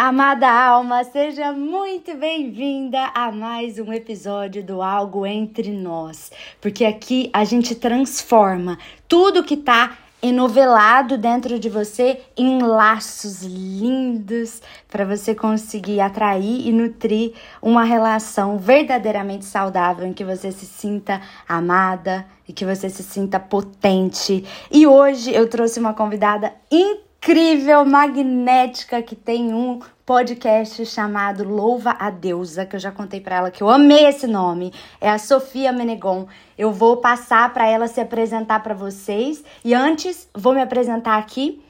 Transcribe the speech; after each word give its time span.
Amada 0.00 0.48
alma, 0.48 1.02
seja 1.02 1.50
muito 1.52 2.16
bem-vinda 2.16 3.10
a 3.12 3.32
mais 3.32 3.80
um 3.80 3.92
episódio 3.92 4.62
do 4.62 4.80
Algo 4.80 5.26
Entre 5.26 5.72
Nós, 5.72 6.30
porque 6.60 6.84
aqui 6.84 7.28
a 7.32 7.42
gente 7.42 7.74
transforma 7.74 8.78
tudo 9.08 9.42
que 9.42 9.56
tá 9.56 9.98
enovelado 10.22 11.18
dentro 11.18 11.58
de 11.58 11.68
você 11.68 12.20
em 12.36 12.62
laços 12.62 13.42
lindos 13.42 14.62
para 14.88 15.04
você 15.04 15.34
conseguir 15.34 15.98
atrair 15.98 16.68
e 16.68 16.70
nutrir 16.70 17.32
uma 17.60 17.82
relação 17.82 18.56
verdadeiramente 18.56 19.46
saudável 19.46 20.06
em 20.06 20.12
que 20.12 20.22
você 20.22 20.52
se 20.52 20.64
sinta 20.64 21.20
amada 21.48 22.24
e 22.46 22.52
que 22.52 22.64
você 22.64 22.88
se 22.88 23.02
sinta 23.02 23.40
potente. 23.40 24.44
E 24.70 24.86
hoje 24.86 25.34
eu 25.34 25.48
trouxe 25.48 25.80
uma 25.80 25.92
convidada 25.92 26.52
incrível 26.70 27.07
incrível, 27.20 27.84
magnética, 27.84 29.02
que 29.02 29.16
tem 29.16 29.52
um 29.52 29.80
podcast 30.06 30.86
chamado 30.86 31.44
Louva 31.44 31.94
a 31.98 32.10
Deusa, 32.10 32.64
que 32.64 32.76
eu 32.76 32.80
já 32.80 32.92
contei 32.92 33.20
para 33.20 33.36
ela 33.36 33.50
que 33.50 33.62
eu 33.62 33.68
amei 33.68 34.06
esse 34.06 34.26
nome. 34.26 34.72
É 35.00 35.10
a 35.10 35.18
Sofia 35.18 35.72
Menegon. 35.72 36.26
Eu 36.56 36.72
vou 36.72 36.98
passar 36.98 37.52
para 37.52 37.68
ela 37.68 37.88
se 37.88 38.00
apresentar 38.00 38.62
para 38.62 38.72
vocês 38.72 39.44
e 39.64 39.74
antes 39.74 40.28
vou 40.34 40.54
me 40.54 40.62
apresentar 40.62 41.18
aqui. 41.18 41.60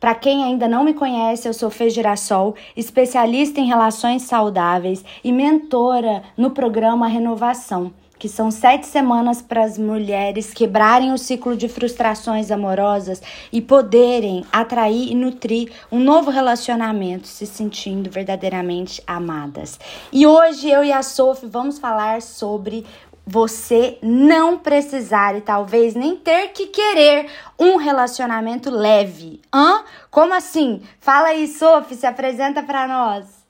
Para 0.00 0.14
quem 0.14 0.42
ainda 0.44 0.66
não 0.66 0.82
me 0.84 0.94
conhece, 0.94 1.46
eu 1.46 1.52
sou 1.52 1.68
Fê 1.68 1.90
Girassol, 1.90 2.54
especialista 2.76 3.60
em 3.60 3.66
relações 3.66 4.22
saudáveis 4.22 5.04
e 5.22 5.30
mentora 5.30 6.22
no 6.36 6.50
programa 6.50 7.06
Renovação 7.06 7.92
que 8.22 8.28
são 8.28 8.52
sete 8.52 8.86
semanas 8.86 9.42
para 9.42 9.64
as 9.64 9.76
mulheres 9.76 10.54
quebrarem 10.54 11.12
o 11.12 11.18
ciclo 11.18 11.56
de 11.56 11.68
frustrações 11.68 12.52
amorosas 12.52 13.20
e 13.50 13.60
poderem 13.60 14.46
atrair 14.52 15.10
e 15.10 15.14
nutrir 15.16 15.72
um 15.90 15.98
novo 15.98 16.30
relacionamento, 16.30 17.26
se 17.26 17.44
sentindo 17.44 18.08
verdadeiramente 18.08 19.02
amadas. 19.08 19.76
E 20.12 20.24
hoje 20.24 20.70
eu 20.70 20.84
e 20.84 20.92
a 20.92 21.02
Sophie 21.02 21.48
vamos 21.48 21.80
falar 21.80 22.22
sobre 22.22 22.86
você 23.26 23.98
não 24.00 24.56
precisar 24.56 25.36
e 25.36 25.40
talvez 25.40 25.96
nem 25.96 26.14
ter 26.14 26.52
que 26.52 26.68
querer 26.68 27.26
um 27.58 27.74
relacionamento 27.74 28.70
leve. 28.70 29.40
Hã? 29.52 29.82
Como 30.12 30.32
assim? 30.32 30.80
Fala 31.00 31.30
aí, 31.30 31.48
Sophie, 31.48 31.96
se 31.96 32.06
apresenta 32.06 32.62
para 32.62 32.86
nós. 32.86 33.41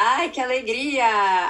Ai, 0.00 0.30
que 0.30 0.40
alegria, 0.40 1.04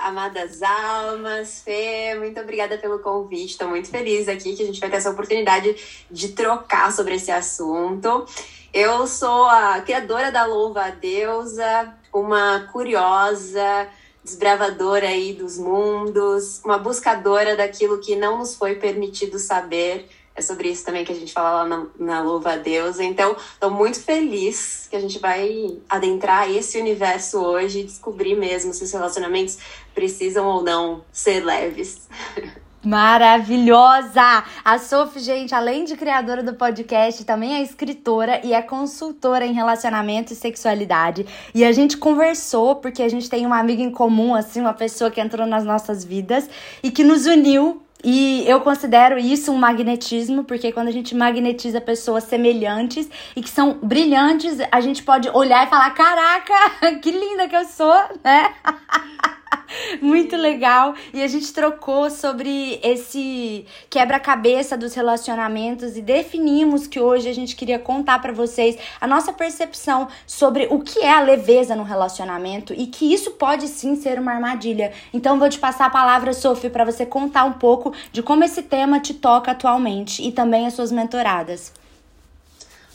amadas 0.05 0.63
almas, 0.63 1.61
Fê, 1.61 2.15
muito 2.19 2.41
obrigada 2.41 2.79
pelo 2.79 2.99
convite. 2.99 3.51
Estou 3.51 3.69
muito 3.69 3.91
feliz 3.91 4.27
aqui 4.27 4.57
que 4.57 4.63
a 4.63 4.65
gente 4.65 4.81
vai 4.81 4.89
ter 4.89 4.97
essa 4.97 5.11
oportunidade 5.11 5.77
de 6.11 6.29
trocar 6.31 6.91
sobre 6.91 7.17
esse 7.17 7.31
assunto. 7.31 8.25
Eu 8.73 9.07
sou 9.07 9.45
a 9.45 9.83
criadora 9.83 10.33
da 10.33 10.47
Louva 10.47 10.85
a 10.85 10.89
Deusa, 10.89 11.95
uma 12.11 12.61
curiosa, 12.73 13.87
desbravadora 14.25 15.09
aí 15.09 15.35
dos 15.35 15.59
mundos, 15.59 16.63
uma 16.65 16.79
buscadora 16.79 17.55
daquilo 17.55 18.01
que 18.01 18.17
não 18.17 18.39
nos 18.39 18.55
foi 18.55 18.77
permitido 18.77 19.39
saber 19.39 20.09
é 20.39 20.41
sobre 20.41 20.69
isso 20.69 20.85
também 20.85 21.05
que 21.05 21.11
a 21.11 21.15
gente 21.15 21.33
fala 21.33 21.63
lá 21.63 21.65
na, 21.65 21.87
na 21.99 22.23
Louva 22.23 22.53
a 22.53 22.57
Deus. 22.57 23.01
Então, 23.01 23.37
estou 23.53 23.71
muito 23.71 24.01
feliz 24.01 24.87
que 24.89 24.95
a 24.95 25.01
gente 25.01 25.19
vai 25.19 25.77
adentrar 25.89 26.49
esse 26.49 26.79
universo 26.79 27.39
hoje 27.39 27.81
e 27.81 27.85
descobrir 27.85 28.37
mesmo 28.37 28.73
se 28.73 28.85
os 28.85 28.93
relacionamentos 28.93 29.59
precisam 29.93 30.47
ou 30.47 30.63
não 30.63 31.05
ser 31.11 31.45
leves. 31.45 32.09
Maravilhosa! 32.85 34.45
A 34.65 34.79
Sophie, 34.79 35.21
gente, 35.21 35.53
além 35.53 35.85
de 35.85 35.97
criadora 35.97 36.45
do 36.45 36.55
podcast, 36.55 37.25
também 37.25 37.57
é 37.57 37.63
escritora 37.63 38.41
e 38.45 38.55
é 38.55 38.63
consultora 38.63 39.45
em 39.45 39.53
relacionamento 39.53 40.33
e 40.33 40.37
sexualidade. 40.37 41.27
E 41.53 41.65
a 41.65 41.73
gente 41.73 41.97
conversou 41.97 42.77
porque 42.77 43.03
a 43.03 43.09
gente 43.09 43.29
tem 43.29 43.45
uma 43.45 43.59
amiga 43.59 43.83
em 43.83 43.91
comum, 43.91 44.33
assim, 44.37 44.61
uma 44.61 44.73
pessoa 44.73 45.11
que 45.11 45.21
entrou 45.21 45.45
nas 45.45 45.65
nossas 45.65 46.05
vidas 46.05 46.49
e 46.81 46.93
que 46.93 47.03
nos 47.03 47.27
uniu 47.27 47.83
e 48.05 48.45
eu 48.47 48.61
considero 48.61 49.19
isso 49.19 49.51
um 49.51 49.57
magnetismo, 49.57 50.45
porque 50.45 50.71
quando 50.71 50.89
a 50.89 50.93
gente 50.93 51.15
magnetiza 51.15 51.81
pessoas 51.81 52.25
semelhantes 52.25 53.09
e 53.35 53.43
que 53.43 53.51
são 53.51 53.79
brilhantes, 53.83 54.59
a 54.71 54.81
gente 54.81 55.03
pode 55.03 55.29
olhar 55.31 55.67
e 55.67 55.71
falar: 55.71 55.91
caraca, 55.91 56.55
que 57.03 57.11
linda 57.11 57.49
que 57.49 57.57
eu 57.57 57.65
sou, 57.65 57.95
né? 58.23 58.55
Muito 60.01 60.37
legal. 60.37 60.95
E 61.13 61.23
a 61.23 61.29
gente 61.29 61.53
trocou 61.53 62.11
sobre 62.11 62.81
esse 62.83 63.67
quebra-cabeça 63.91 64.77
dos 64.77 64.95
relacionamentos 64.95 65.97
e 65.97 66.03
definimos 66.03 66.87
que 66.87 67.01
hoje 67.01 67.29
a 67.29 67.35
gente 67.35 67.57
queria 67.57 67.79
contar 67.79 68.21
para 68.21 68.33
vocês 68.33 68.77
a 69.01 69.07
nossa 69.07 69.33
percepção 69.33 70.09
sobre 70.27 70.67
o 70.71 70.81
que 70.81 71.01
é 71.01 71.13
a 71.13 71.21
leveza 71.21 71.75
no 71.75 71.83
relacionamento 71.83 72.73
e 72.73 72.87
que 72.87 73.13
isso 73.13 73.33
pode 73.33 73.69
sim 73.69 73.97
ser 73.97 74.19
uma 74.19 74.33
armadilha. 74.33 74.93
Então 75.13 75.39
vou 75.39 75.49
te 75.49 75.59
passar 75.59 75.87
a 75.87 75.91
palavra, 75.91 76.33
Sophie, 76.33 76.71
para 76.71 76.85
você 76.85 77.05
contar 77.05 77.45
um 77.45 77.55
pouco 77.55 77.93
de 78.13 78.23
como 78.23 78.45
esse 78.45 78.63
tema 78.63 79.01
te 79.01 79.15
toca 79.15 79.51
atualmente 79.51 80.23
e 80.27 80.33
também 80.33 80.67
as 80.67 80.75
suas 80.75 80.93
mentoradas. 80.93 81.73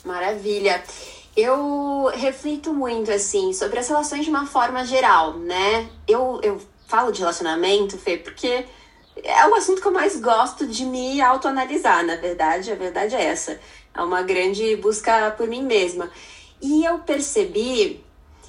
Maravilha 0.04 0.82
eu 1.36 2.10
reflito 2.14 2.72
muito, 2.72 3.10
assim, 3.10 3.52
sobre 3.52 3.78
as 3.78 3.88
relações 3.88 4.24
de 4.24 4.30
uma 4.30 4.46
forma 4.46 4.84
geral, 4.84 5.34
né? 5.38 5.88
Eu, 6.06 6.40
eu 6.42 6.60
falo 6.86 7.10
de 7.10 7.20
relacionamento, 7.20 7.98
Fê, 7.98 8.16
porque 8.16 8.64
é 9.22 9.46
o 9.46 9.54
assunto 9.54 9.80
que 9.80 9.88
eu 9.88 9.92
mais 9.92 10.20
gosto 10.20 10.66
de 10.66 10.84
me 10.84 11.20
autoanalisar, 11.20 12.04
na 12.04 12.16
verdade, 12.16 12.70
a 12.70 12.74
verdade 12.74 13.14
é 13.14 13.24
essa. 13.24 13.58
É 13.92 14.00
uma 14.00 14.22
grande 14.22 14.76
busca 14.76 15.30
por 15.32 15.48
mim 15.48 15.62
mesma. 15.62 16.10
E 16.60 16.84
eu 16.84 16.98
percebi 17.00 18.04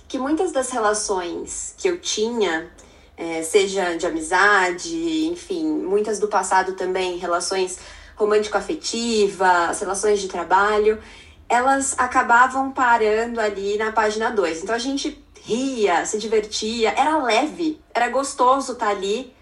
que 0.08 0.18
muitas 0.18 0.52
das 0.52 0.70
relações 0.70 1.74
que 1.78 1.88
eu 1.88 2.00
tinha, 2.00 2.70
é, 3.18 3.42
seja 3.42 3.96
de 3.96 4.06
amizade, 4.06 5.26
enfim, 5.26 5.66
muitas 5.66 6.20
do 6.20 6.28
passado 6.28 6.74
também, 6.74 7.18
relações 7.18 7.80
romântico-afetivas, 8.16 9.80
relações 9.80 10.22
de 10.22 10.28
trabalho, 10.28 11.02
elas 11.48 11.96
acabavam 11.98 12.72
parando 12.72 13.40
ali 13.40 13.78
na 13.78 13.92
página 13.92 14.30
2. 14.30 14.64
Então 14.64 14.76
a 14.76 14.80
gente 14.80 15.24
ria, 15.42 16.06
se 16.06 16.18
divertia, 16.18 16.94
era 16.98 17.18
leve, 17.22 17.80
era 17.94 18.10
gostoso 18.10 18.74
estar 18.74 18.88
tá 18.88 18.92
ali, 18.92 19.34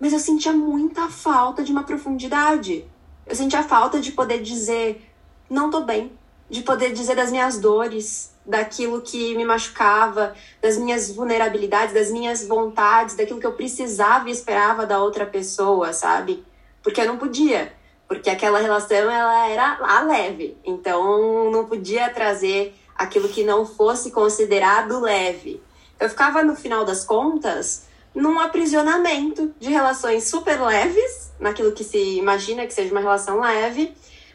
mas 0.00 0.12
eu 0.12 0.18
sentia 0.18 0.52
muita 0.52 1.08
falta 1.08 1.62
de 1.62 1.70
uma 1.70 1.84
profundidade. 1.84 2.84
Eu 3.26 3.34
sentia 3.34 3.62
falta 3.62 4.00
de 4.00 4.12
poder 4.12 4.42
dizer 4.42 5.10
não 5.48 5.70
tô 5.70 5.82
bem, 5.82 6.12
de 6.48 6.62
poder 6.62 6.92
dizer 6.92 7.14
das 7.14 7.30
minhas 7.30 7.58
dores, 7.58 8.34
daquilo 8.44 9.00
que 9.00 9.36
me 9.36 9.44
machucava, 9.44 10.34
das 10.60 10.76
minhas 10.76 11.10
vulnerabilidades, 11.10 11.94
das 11.94 12.10
minhas 12.10 12.46
vontades, 12.46 13.14
daquilo 13.14 13.40
que 13.40 13.46
eu 13.46 13.52
precisava 13.52 14.28
e 14.28 14.32
esperava 14.32 14.86
da 14.86 15.00
outra 15.00 15.26
pessoa, 15.26 15.92
sabe? 15.92 16.44
Porque 16.82 17.00
eu 17.00 17.06
não 17.06 17.16
podia 17.16 17.72
porque 18.08 18.30
aquela 18.30 18.58
relação 18.58 19.10
ela 19.10 19.48
era 19.48 19.78
a 19.80 20.02
leve, 20.02 20.56
então 20.64 21.50
não 21.50 21.66
podia 21.66 22.10
trazer 22.10 22.74
aquilo 22.94 23.28
que 23.28 23.44
não 23.44 23.66
fosse 23.66 24.10
considerado 24.10 25.00
leve. 25.00 25.62
Eu 25.98 26.08
ficava 26.08 26.42
no 26.42 26.54
final 26.54 26.84
das 26.84 27.04
contas 27.04 27.86
num 28.14 28.38
aprisionamento 28.38 29.52
de 29.58 29.70
relações 29.70 30.24
super 30.24 30.60
leves, 30.60 31.32
naquilo 31.40 31.72
que 31.72 31.82
se 31.82 32.18
imagina 32.18 32.66
que 32.66 32.72
seja 32.74 32.92
uma 32.92 33.00
relação 33.00 33.40
leve, 33.40 33.92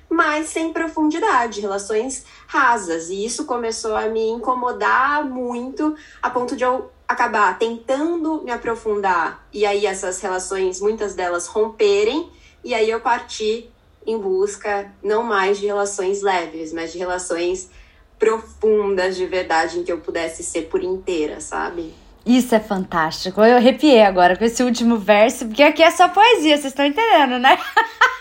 mas 0.09 0.47
sem 0.47 0.73
profundidade, 0.73 1.61
relações 1.61 2.25
rasas. 2.47 3.09
E 3.09 3.23
isso 3.23 3.45
começou 3.45 3.95
a 3.95 4.07
me 4.07 4.27
incomodar 4.29 5.23
muito, 5.23 5.95
a 6.21 6.29
ponto 6.29 6.55
de 6.55 6.63
eu 6.63 6.91
acabar 7.07 7.57
tentando 7.57 8.43
me 8.43 8.51
aprofundar 8.51 9.47
e 9.51 9.65
aí 9.65 9.85
essas 9.85 10.19
relações, 10.21 10.79
muitas 10.79 11.15
delas 11.15 11.47
romperem 11.47 12.29
e 12.63 12.73
aí 12.73 12.89
eu 12.89 12.99
parti 12.99 13.69
em 14.05 14.17
busca 14.17 14.91
não 15.03 15.23
mais 15.23 15.59
de 15.59 15.65
relações 15.65 16.21
leves, 16.21 16.73
mas 16.73 16.91
de 16.91 16.97
relações 16.97 17.69
profundas 18.17 19.15
de 19.15 19.25
verdade 19.25 19.79
em 19.79 19.83
que 19.83 19.91
eu 19.91 19.99
pudesse 19.99 20.43
ser 20.43 20.63
por 20.63 20.83
inteira, 20.83 21.39
sabe? 21.39 21.93
Isso 22.25 22.53
é 22.53 22.59
fantástico. 22.59 23.41
Eu 23.41 23.57
arrepiei 23.57 24.03
agora 24.03 24.35
com 24.35 24.43
esse 24.43 24.61
último 24.61 24.97
verso, 24.97 25.45
porque 25.45 25.63
aqui 25.63 25.81
é 25.81 25.89
só 25.89 26.09
poesia, 26.09 26.57
vocês 26.57 26.65
estão 26.65 26.85
entendendo, 26.85 27.39
né? 27.39 27.57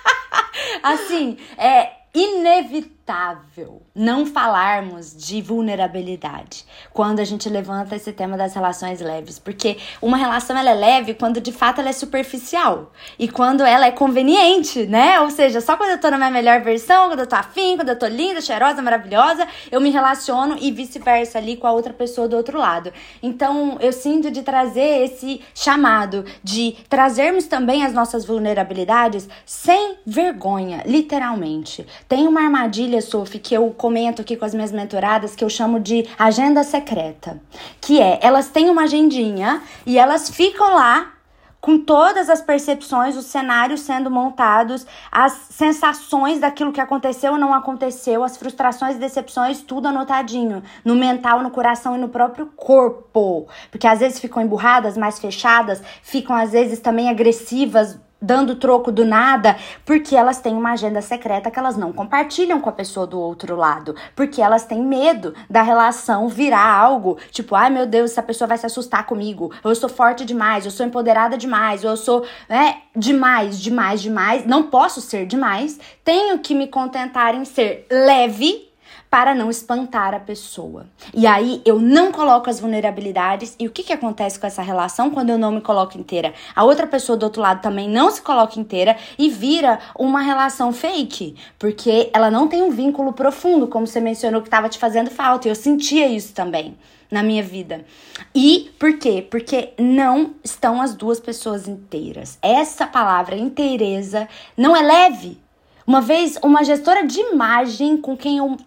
assim, 0.83 1.37
é 1.57 1.91
inevitável 2.15 2.98
não 3.95 4.27
falarmos 4.27 5.17
de 5.17 5.41
vulnerabilidade 5.43 6.65
quando 6.93 7.21
a 7.21 7.25
gente 7.25 7.49
levanta 7.49 7.97
esse 7.97 8.13
tema 8.13 8.37
das 8.37 8.55
relações 8.55 9.01
leves, 9.01 9.39
porque 9.39 9.79
uma 10.01 10.17
relação 10.17 10.57
ela 10.57 10.71
é 10.71 10.75
leve 10.75 11.15
quando 11.15 11.41
de 11.41 11.53
fato 11.53 11.81
ela 11.81 11.91
é 11.91 11.93
superficial 11.93 12.93
e 13.19 13.29
quando 13.29 13.63
ela 13.63 13.87
é 13.87 13.91
conveniente, 13.91 14.87
né? 14.87 15.21
Ou 15.21 15.31
seja, 15.31 15.61
só 15.61 15.77
quando 15.77 15.91
eu 15.91 16.01
tô 16.01 16.11
na 16.11 16.19
minha 16.19 16.31
melhor 16.31 16.61
versão, 16.61 17.09
quando 17.09 17.21
eu 17.21 17.27
tô 17.27 17.37
afim, 17.37 17.77
quando 17.77 17.89
eu 17.89 17.99
tô 17.99 18.07
linda, 18.07 18.41
cheirosa, 18.41 18.83
maravilhosa, 18.83 19.47
eu 19.71 19.81
me 19.81 19.91
relaciono 19.91 20.57
e 20.61 20.71
vice-versa 20.71 21.39
ali 21.39 21.57
com 21.57 21.67
a 21.67 21.73
outra 21.73 21.93
pessoa 21.93 22.29
do 22.29 22.37
outro 22.37 22.59
lado. 22.59 22.93
Então, 23.23 23.79
eu 23.81 23.93
sinto 23.93 24.31
de 24.31 24.43
trazer 24.43 25.05
esse 25.05 25.41
chamado 25.55 26.25
de 26.43 26.77
trazermos 26.89 27.47
também 27.47 27.85
as 27.85 27.93
nossas 27.93 28.25
vulnerabilidades 28.25 29.29
sem 29.47 29.97
vergonha, 30.07 30.83
literalmente. 30.87 31.87
Tem 32.09 32.27
uma 32.27 32.43
armadilha 32.43 32.98
terapia, 32.99 33.03
Sophie, 33.03 33.39
que 33.39 33.55
eu 33.55 33.71
comento 33.71 34.23
aqui 34.23 34.37
com 34.37 34.45
as 34.45 34.55
minhas 34.55 34.73
mentoradas, 34.73 35.35
que 35.35 35.45
eu 35.45 35.49
chamo 35.49 35.81
de 35.81 36.07
agenda 36.19 36.63
secreta. 36.63 37.41
Que 37.81 38.01
é, 38.01 38.19
elas 38.23 38.49
têm 38.49 38.69
uma 38.69 38.83
agendinha 38.83 39.63
e 39.87 39.99
elas 39.99 40.29
ficam 40.29 40.75
lá 40.75 41.13
com 41.61 41.77
todas 41.77 42.31
as 42.31 42.41
percepções, 42.41 43.17
os 43.17 43.27
cenários 43.27 43.81
sendo 43.81 44.09
montados, 44.09 44.87
as 45.11 45.33
sensações 45.51 46.39
daquilo 46.39 46.73
que 46.73 46.81
aconteceu 46.81 47.33
ou 47.33 47.39
não 47.39 47.53
aconteceu, 47.53 48.23
as 48.23 48.37
frustrações 48.37 48.95
e 48.95 49.01
decepções, 49.01 49.61
tudo 49.61 49.89
anotadinho, 49.89 50.63
no 50.85 50.95
mental, 50.95 51.43
no 51.43 51.51
coração 51.51 51.97
e 51.97 51.99
no 51.99 52.09
próprio 52.09 52.47
corpo. 52.47 53.49
Porque 53.73 53.89
às 53.89 53.99
vezes 53.99 54.21
ficam 54.21 54.41
emburradas, 54.43 54.97
mais 54.97 55.19
fechadas, 55.19 55.83
ficam 56.01 56.37
às 56.37 56.53
vezes 56.53 56.79
também 56.79 57.11
agressivas, 57.11 57.99
dando 58.21 58.57
troco 58.57 58.91
do 58.91 59.05
nada, 59.05 59.57
porque 59.85 60.17
elas 60.17 60.41
têm 60.41 60.55
uma 60.55 60.73
agenda 60.73 61.01
secreta 61.01 61.51
que 61.51 61.59
elas 61.59 61.77
não 61.77 61.93
compartilham 61.93 62.61
com 62.61 62.69
a 62.69 62.73
pessoa 62.73 63.07
do 63.07 63.19
outro 63.19 63.55
lado, 63.57 63.95
porque 64.15 64.43
elas 64.43 64.65
têm 64.65 64.83
medo 64.83 65.35
da 65.49 65.63
relação 65.63 66.29
virar 66.29 66.67
algo 66.67 67.19
tipo, 67.31 67.55
ai 67.55 67.71
meu 67.71 67.87
Deus, 67.87 68.11
essa 68.11 68.23
pessoa 68.23 68.49
vai 68.49 68.59
se 68.59 68.67
assustar 68.67 69.07
comigo, 69.07 69.53
eu 69.63 69.75
sou 69.75 69.89
forte 69.89 70.25
demais, 70.25 70.65
eu 70.65 70.71
sou 70.71 70.85
empoderada 70.85 71.39
demais, 71.39 71.85
eu 71.85 71.97
sou, 71.97 72.25
né, 72.49 72.83
demais, 72.95 73.61
demais, 73.61 74.01
demais, 74.01 74.47
não 74.47 74.65
posso 74.65 75.01
ser 75.01 75.27
demais, 75.27 75.79
tenho 76.05 76.39
que 76.39 76.55
me 76.55 76.67
contentar 76.67 77.35
em 77.35 77.45
ser 77.45 77.87
leve 77.91 78.68
para 79.11 79.35
não 79.35 79.51
espantar 79.51 80.15
a 80.15 80.21
pessoa. 80.21 80.87
E 81.15 81.27
aí 81.27 81.63
eu 81.65 81.79
não 81.79 82.13
coloco 82.13 82.51
as 82.51 82.61
vulnerabilidades. 82.61 83.57
E 83.59 83.67
o 83.67 83.71
que, 83.71 83.83
que 83.83 83.93
acontece 83.93 84.39
com 84.39 84.47
essa 84.47 84.63
relação 84.63 85.11
quando 85.11 85.31
eu 85.31 85.39
não 85.39 85.53
me 85.53 85.61
coloco 85.61 85.99
inteira? 85.99 86.35
A 86.55 86.65
outra 86.65 86.87
pessoa 86.87 87.17
do 87.17 87.25
outro 87.25 87.41
lado 87.41 87.63
também 87.63 87.89
não 87.89 88.11
se 88.11 88.21
coloca 88.21 88.61
inteira 88.61 88.97
e 89.19 89.31
vira 89.31 89.79
uma 89.99 90.21
relação 90.21 90.73
fake, 90.73 91.37
porque 91.59 92.11
ela 92.13 92.31
não 92.31 92.49
tem 92.49 92.63
um 92.63 92.71
vínculo 92.71 93.13
profundo, 93.13 93.67
como 93.67 93.87
você 93.87 94.01
mencionou 94.01 94.43
que 94.43 94.49
estava 94.49 94.69
te 94.69 94.79
fazendo 94.79 95.11
falta. 95.11 95.49
E 95.49 95.51
eu 95.51 95.55
sentia 95.55 96.07
isso 96.07 96.35
também 96.35 96.77
na 97.11 97.23
minha 97.23 97.43
vida. 97.43 97.85
E 98.35 98.71
por 98.79 98.99
quê? 98.99 99.27
Porque 99.29 99.73
não 99.79 100.35
estão 100.45 100.81
as 100.81 100.95
duas 100.95 101.19
pessoas 101.19 101.67
inteiras. 101.67 102.39
Essa 102.43 102.87
palavra 102.87 103.37
inteireza 103.37 104.29
não 104.57 104.77
é 104.77 104.83
leve. 104.83 105.39
Uma 105.89 106.03
vez, 106.03 106.39
uma 106.43 106.63
gestora 106.65 107.07
de 107.07 107.19
imagem 107.19 107.97
com 107.97 108.15
quem 108.15 108.37
eu 108.37 108.59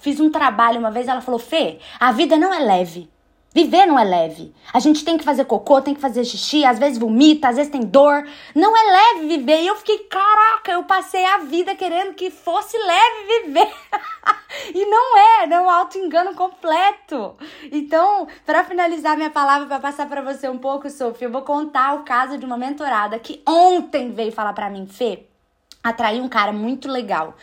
fiz 0.00 0.20
um 0.20 0.30
trabalho 0.30 0.78
uma 0.78 0.92
vez, 0.92 1.08
ela 1.08 1.20
falou: 1.20 1.40
Fê, 1.40 1.80
a 1.98 2.12
vida 2.12 2.36
não 2.36 2.54
é 2.54 2.60
leve. 2.60 3.10
Viver 3.52 3.84
não 3.84 3.98
é 3.98 4.04
leve. 4.04 4.54
A 4.72 4.78
gente 4.78 5.04
tem 5.04 5.18
que 5.18 5.24
fazer 5.24 5.44
cocô, 5.44 5.82
tem 5.82 5.92
que 5.92 6.00
fazer 6.00 6.24
xixi, 6.24 6.64
às 6.64 6.78
vezes 6.78 6.96
vomita, 6.96 7.48
às 7.48 7.56
vezes 7.56 7.72
tem 7.72 7.80
dor. 7.80 8.24
Não 8.54 8.76
é 8.76 8.92
leve 8.92 9.26
viver. 9.26 9.60
E 9.62 9.66
eu 9.66 9.74
fiquei, 9.74 9.98
caraca, 10.04 10.70
eu 10.70 10.84
passei 10.84 11.24
a 11.24 11.38
vida 11.38 11.74
querendo 11.74 12.14
que 12.14 12.30
fosse 12.30 12.78
leve 12.78 13.42
viver. 13.42 13.74
e 14.72 14.86
não 14.86 15.18
é, 15.18 15.46
não 15.48 15.56
é 15.56 15.60
um 15.62 15.70
auto-engano 15.70 16.32
completo. 16.36 17.34
Então, 17.72 18.28
para 18.46 18.62
finalizar 18.62 19.16
minha 19.16 19.30
palavra, 19.30 19.66
para 19.66 19.80
passar 19.80 20.08
para 20.08 20.22
você 20.22 20.48
um 20.48 20.58
pouco, 20.58 20.88
Sofia, 20.88 21.26
eu 21.26 21.32
vou 21.32 21.42
contar 21.42 21.94
o 21.96 22.04
caso 22.04 22.38
de 22.38 22.46
uma 22.46 22.56
mentorada 22.56 23.18
que 23.18 23.42
ontem 23.44 24.12
veio 24.12 24.30
falar 24.30 24.52
para 24.52 24.70
mim, 24.70 24.86
Fê, 24.86 25.26
atraí 25.82 26.20
um 26.20 26.28
cara 26.28 26.52
muito 26.52 26.88
legal 26.88 27.36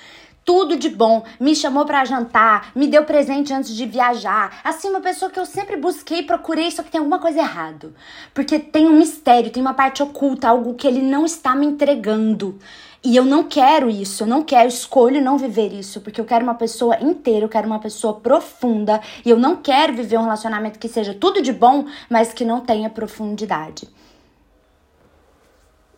tudo 0.46 0.78
de 0.78 0.90
bom, 0.90 1.26
me 1.40 1.56
chamou 1.56 1.86
para 1.86 2.06
jantar, 2.06 2.72
me 2.76 2.88
deu 2.88 3.04
presente 3.04 3.52
antes 3.52 3.76
de 3.76 3.88
viajar. 3.88 4.62
Assim, 4.64 4.90
uma 4.90 5.02
pessoa 5.02 5.32
que 5.32 5.40
eu 5.40 5.46
sempre 5.46 5.76
busquei, 5.76 6.22
procurei, 6.22 6.70
só 6.70 6.84
que 6.84 6.92
tem 6.92 7.00
alguma 7.00 7.18
coisa 7.18 7.40
errado. 7.40 7.96
Porque 8.32 8.60
tem 8.60 8.88
um 8.88 9.00
mistério, 9.00 9.50
tem 9.50 9.60
uma 9.60 9.74
parte 9.74 10.04
oculta, 10.04 10.48
algo 10.48 10.76
que 10.76 10.88
ele 10.88 11.02
não 11.02 11.26
está 11.26 11.56
me 11.56 11.66
entregando. 11.66 12.60
E 13.04 13.16
eu 13.16 13.26
não 13.26 13.44
quero 13.44 13.90
isso, 13.90 14.24
eu 14.24 14.28
não 14.28 14.44
quero, 14.44 14.68
escolho 14.68 15.22
não 15.22 15.38
viver 15.38 15.74
isso, 15.74 16.02
porque 16.02 16.22
eu 16.22 16.26
quero 16.26 16.44
uma 16.44 16.56
pessoa 16.56 16.98
inteira, 17.02 17.46
eu 17.46 17.50
quero 17.50 17.68
uma 17.68 17.80
pessoa 17.80 18.20
profunda, 18.20 19.02
e 19.26 19.30
eu 19.30 19.38
não 19.38 19.58
quero 19.58 19.94
viver 19.94 20.18
um 20.18 20.24
relacionamento 20.24 20.78
que 20.78 20.88
seja 20.88 21.14
tudo 21.14 21.42
de 21.42 21.54
bom, 21.54 21.86
mas 22.10 22.34
que 22.34 22.46
não 22.46 22.62
tenha 22.62 22.90
profundidade. 22.90 23.88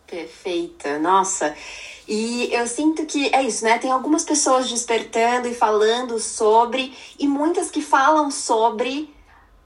Perfeita, 0.06 0.98
nossa. 0.98 1.54
E 2.08 2.48
eu 2.54 2.66
sinto 2.66 3.04
que 3.04 3.28
é 3.34 3.42
isso, 3.42 3.62
né? 3.66 3.76
Tem 3.76 3.90
algumas 3.90 4.24
pessoas 4.24 4.66
despertando 4.66 5.46
e 5.46 5.52
falando 5.54 6.18
sobre, 6.18 6.96
e 7.18 7.28
muitas 7.28 7.70
que 7.70 7.82
falam 7.82 8.30
sobre, 8.30 9.14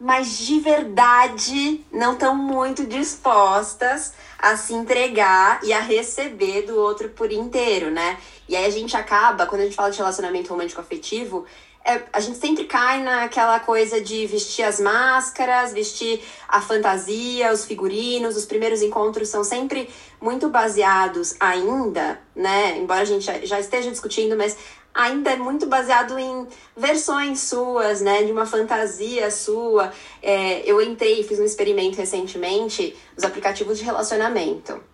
mas 0.01 0.39
de 0.39 0.59
verdade 0.59 1.87
não 1.93 2.15
estão 2.15 2.35
muito 2.35 2.85
dispostas 2.85 4.13
a 4.37 4.57
se 4.57 4.75
entregar 4.75 5.61
e 5.63 5.73
a 5.73 5.79
receber 5.79 6.63
do 6.63 6.77
outro 6.77 7.11
por 7.11 7.31
inteiro, 7.31 7.93
né? 7.93 8.19
E 8.49 8.57
aí 8.57 8.67
a 8.67 8.71
gente 8.71 8.97
acaba, 8.97 9.47
quando 9.47 9.61
a 9.61 9.65
gente 9.65 9.77
fala 9.77 9.93
de 9.93 9.99
relacionamento 9.99 10.51
romântico 10.51 10.81
afetivo, 10.81 11.47
é, 11.85 12.03
a 12.13 12.21
gente 12.21 12.39
sempre 12.39 12.65
cai 12.65 13.03
naquela 13.03 13.59
coisa 13.59 14.01
de 14.01 14.25
vestir 14.27 14.63
as 14.63 14.79
máscaras, 14.79 15.73
vestir 15.73 16.23
a 16.49 16.61
fantasia, 16.61 17.53
os 17.53 17.65
figurinos. 17.65 18.37
Os 18.37 18.45
primeiros 18.45 18.83
encontros 18.83 19.29
são 19.29 19.43
sempre 19.43 19.91
muito 20.21 20.49
baseados 20.49 21.35
ainda, 21.41 22.21
né? 22.37 22.79
Embora 22.79 23.01
a 23.01 23.05
gente 23.05 23.25
já 23.47 23.59
esteja 23.59 23.91
discutindo, 23.91 24.37
mas 24.37 24.57
ainda 24.95 25.31
é 25.33 25.37
muito 25.37 25.67
baseado 25.67 26.17
em 26.19 26.47
versões 26.77 27.41
suas, 27.41 28.01
né? 28.01 28.23
De 28.23 28.31
uma 28.31 28.47
fantasia 28.47 29.29
sua. 29.31 29.93
É, 30.23 30.63
eu 30.65 30.81
entrei, 30.81 31.25
fiz 31.25 31.41
um 31.41 31.45
experimento 31.45 31.97
recentemente 31.97 32.97
nos 33.17 33.25
aplicativos 33.25 33.79
de 33.79 33.85
relacionamento. 33.85 34.92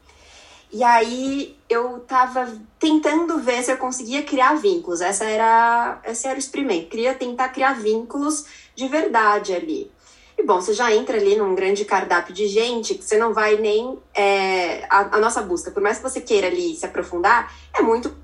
E 0.71 0.85
aí 0.85 1.57
eu 1.69 2.01
tava 2.01 2.51
tentando 2.79 3.39
ver 3.39 3.63
se 3.63 3.73
eu 3.73 3.79
conseguia 3.79 4.23
criar 4.23 4.55
vínculos. 4.55 5.01
Essa 5.01 5.25
era, 5.25 6.01
esse 6.05 6.27
era 6.27 6.37
o 6.37 6.39
experimento. 6.39 6.89
Queria 6.89 7.15
tentar 7.15 7.49
criar 7.49 7.75
vínculos 7.75 8.45
de 8.75 8.87
verdade 8.87 9.55
ali. 9.55 9.91
E 10.37 10.43
bom, 10.45 10.61
você 10.61 10.73
já 10.73 10.95
entra 10.95 11.17
ali 11.17 11.37
num 11.37 11.55
grande 11.55 11.85
cardápio 11.85 12.33
de 12.33 12.47
gente 12.47 12.95
que 12.95 13.05
você 13.05 13.17
não 13.17 13.33
vai 13.33 13.57
nem. 13.57 13.99
É, 14.15 14.85
a, 14.89 15.17
a, 15.17 15.19
nossa 15.19 15.43
busca, 15.43 15.71
por 15.71 15.83
mais 15.83 15.97
que 15.97 16.03
você 16.05 16.21
queira 16.21 16.47
ali 16.47 16.77
se 16.77 16.87
aprofundar, 16.87 17.53
é 17.75 17.83
muito 17.83 18.15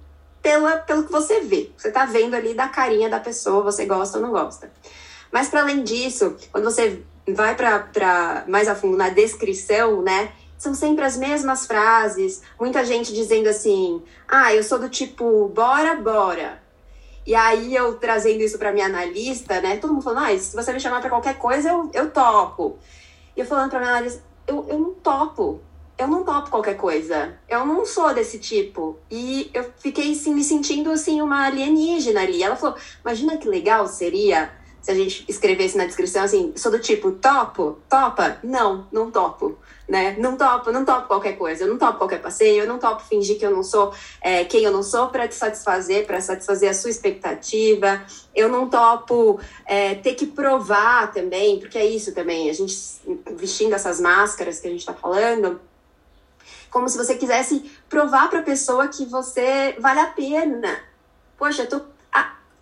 pela, 0.41 0.77
pelo 0.77 1.05
que 1.05 1.11
você 1.11 1.41
vê. 1.41 1.71
Você 1.77 1.91
tá 1.91 2.05
vendo 2.05 2.35
ali 2.35 2.55
da 2.55 2.69
carinha 2.69 3.09
da 3.09 3.19
pessoa, 3.19 3.65
você 3.65 3.85
gosta 3.85 4.19
ou 4.19 4.23
não 4.23 4.31
gosta. 4.31 4.71
Mas 5.33 5.49
para 5.49 5.63
além 5.63 5.83
disso, 5.83 6.37
quando 6.53 6.65
você 6.65 7.03
vai 7.27 7.57
para 7.57 8.45
mais 8.47 8.69
a 8.69 8.77
fundo 8.77 8.97
na 8.97 9.09
descrição, 9.09 10.03
né? 10.03 10.31
São 10.65 10.75
sempre 10.75 11.05
as 11.05 11.17
mesmas 11.17 11.67
frases. 11.67 12.43
Muita 12.59 12.85
gente 12.85 13.13
dizendo 13.13 13.49
assim: 13.49 14.03
ah, 14.27 14.53
eu 14.55 14.65
sou 14.65 14.79
do 14.79 14.89
tipo, 14.89 15.49
bora, 15.49 15.95
bora. 15.97 16.63
E 17.27 17.35
aí 17.35 17.75
eu 17.75 17.95
trazendo 17.97 18.41
isso 18.43 18.59
para 18.59 18.73
minha 18.73 18.87
analista, 18.87 19.61
né? 19.61 19.77
Todo 19.77 19.93
mundo 19.93 20.03
falando: 20.03 20.25
ah, 20.25 20.39
se 20.39 20.57
você 20.57 20.73
me 20.73 20.81
chamar 20.81 21.01
para 21.01 21.11
qualquer 21.11 21.37
coisa, 21.37 21.69
eu, 21.69 21.91
eu 21.93 22.11
topo. 22.11 22.79
E 23.37 23.41
eu 23.41 23.47
falando 23.47 23.71
para 23.71 23.81
minha 23.81 23.93
analista: 23.93 24.23
eu, 24.47 24.67
eu 24.69 24.79
não 24.79 24.95
topo. 24.95 25.61
Eu 25.97 26.09
não 26.09 26.25
topo 26.25 26.51
qualquer 26.51 26.77
coisa. 26.77 27.39
Eu 27.49 27.65
não 27.65 27.87
sou 27.87 28.13
desse 28.13 28.39
tipo. 28.39 28.99
E 29.09 29.49
eu 29.55 29.71
fiquei 29.77 30.11
assim, 30.11 30.35
me 30.35 30.43
sentindo 30.43 30.91
assim 30.91 31.21
uma 31.21 31.45
alienígena 31.45 32.23
ali. 32.23 32.43
Ela 32.43 32.57
falou: 32.57 32.77
imagina 33.03 33.37
que 33.37 33.47
legal 33.47 33.87
seria 33.87 34.51
se 34.81 34.91
a 34.91 34.95
gente 34.95 35.25
escrevesse 35.29 35.79
na 35.79 35.87
descrição 35.87 36.25
assim, 36.25 36.53
sou 36.57 36.73
do 36.73 36.79
tipo, 36.79 37.13
topo? 37.13 37.79
Topa? 37.89 38.39
Não, 38.43 38.87
não 38.93 39.11
topo 39.11 39.59
né? 39.89 40.17
Não 40.19 40.37
topo, 40.37 40.73
não 40.73 40.85
topo 40.85 41.09
qualquer 41.09 41.35
coisa, 41.35 41.65
eu 41.65 41.69
não 41.69 41.79
topo 41.79 41.99
qualquer 41.99 42.21
passeio, 42.21 42.63
eu 42.63 42.67
não 42.67 42.79
topo 42.79 43.03
fingir 43.03 43.39
que 43.39 43.45
eu 43.45 43.51
não 43.51 43.63
sou 43.63 43.93
é, 44.21 44.45
quem 44.45 44.65
eu 44.65 44.73
não 44.73 44.83
sou 44.83 45.09
para 45.09 45.29
te 45.29 45.35
satisfazer, 45.35 46.07
para 46.07 46.21
satisfazer 46.21 46.71
a 46.71 46.75
sua 46.75 46.91
expectativa. 46.91 48.03
Eu 48.35 48.49
não 48.49 48.69
topo 48.69 49.39
é, 49.67 49.95
ter 49.95 50.15
que 50.15 50.27
provar 50.27 51.13
também, 51.13 51.59
porque 51.59 51.79
é 51.79 51.85
isso 51.85 52.15
também, 52.15 52.49
a 52.49 52.53
gente 52.53 52.75
vestindo 53.37 53.75
essas 53.75 54.01
máscaras 54.01 54.59
que 54.59 54.67
a 54.67 54.71
gente 54.71 54.81
está 54.81 54.95
falando, 54.95 55.61
como 56.71 56.89
se 56.89 56.97
você 56.97 57.15
quisesse 57.15 57.71
provar 57.89 58.29
para 58.29 58.41
a 58.41 58.43
pessoa 58.43 58.89
que 58.89 59.05
você 59.05 59.77
vale 59.79 60.01
a 60.01 60.07
pena. 60.07 60.77
Poxa, 61.37 61.63
eu 61.63 61.69
tô 61.69 61.94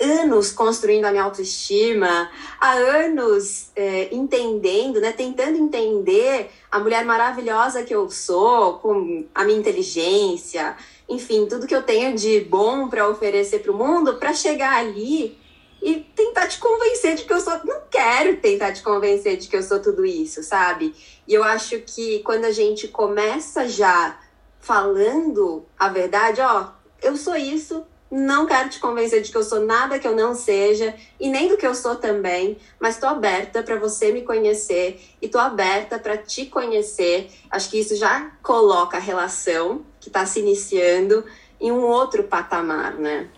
anos 0.02 0.50
construindo 0.50 1.04
a 1.04 1.11
minha 1.11 1.23
autoestima, 1.23 2.30
há 2.61 2.73
anos 2.73 3.71
é, 3.76 4.09
entendendo, 4.12 5.00
né, 5.00 5.12
tentando 5.12 5.56
entender 5.56 6.50
a 6.71 6.78
mulher 6.78 7.04
maravilhosa 7.04 7.82
que 7.82 7.94
eu 7.94 8.11
sou, 8.11 8.75
com 8.78 9.25
a 9.35 9.44
minha 9.44 9.59
inteligência, 9.59 10.76
enfim, 11.09 11.47
tudo 11.47 11.66
que 11.66 11.75
eu 11.75 11.82
tenho 11.82 12.14
de 12.16 12.40
bom 12.40 12.88
para 12.88 13.09
oferecer 13.09 13.61
para 13.61 13.73
o 13.73 13.76
mundo, 13.76 14.14
para 14.14 14.32
chegar 14.35 14.78
ali 14.78 15.38
e 15.82 15.97
tentar 16.14 16.47
te 16.47 16.59
convencer 16.59 17.16
de 17.16 17.25
que 17.25 17.32
eu 17.32 17.40
sou. 17.40 17.54
Não 17.64 17.82
quero 17.90 18.37
tentar 18.37 18.73
te 18.73 18.82
convencer 18.82 19.37
de 19.37 19.49
que 19.49 19.56
eu 19.56 19.62
sou 19.62 19.80
tudo 19.80 20.06
isso, 20.06 20.42
sabe? 20.42 20.94
E 21.26 21.35
eu 21.35 21.42
acho 21.42 21.80
que 21.80 22.21
quando 22.21 22.44
a 22.44 22.52
gente 22.52 22.88
começa 22.88 23.68
já 23.68 24.18
falando 24.61 25.64
a 25.78 25.88
verdade, 25.88 26.40
ó, 26.40 26.68
eu 27.02 27.16
sou 27.16 27.35
isso, 27.35 27.85
não 28.12 28.45
quero 28.45 28.69
te 28.69 28.78
convencer 28.78 29.23
de 29.23 29.31
que 29.31 29.37
eu 29.38 29.42
sou 29.42 29.64
nada 29.64 29.99
que 29.99 30.07
eu 30.07 30.14
não 30.14 30.35
seja 30.35 30.95
e 31.19 31.31
nem 31.31 31.49
do 31.49 31.57
que 31.57 31.66
eu 31.66 31.75
sou 31.75 31.97
também, 31.97 32.59
mas 32.78 32.97
estou 32.97 33.09
aberta 33.09 33.62
para 33.62 33.78
você 33.78 34.12
me 34.12 34.21
conhecer 34.21 35.00
e 35.23 35.25
estou 35.25 35.40
aberta 35.40 35.99
para 35.99 36.19
te 36.19 36.45
conhecer. 36.45 37.31
Acho 37.50 37.71
que 37.71 37.81
isso 37.81 37.97
já 37.97 38.31
coloca 38.42 38.99
a 38.99 39.00
relação 39.00 39.81
que 39.99 40.11
está 40.11 40.26
se 40.26 40.40
iniciando 40.40 41.25
em 41.59 41.73
um 41.73 41.87
outro 41.87 42.25
patamar, 42.25 42.97
né? 42.97 43.28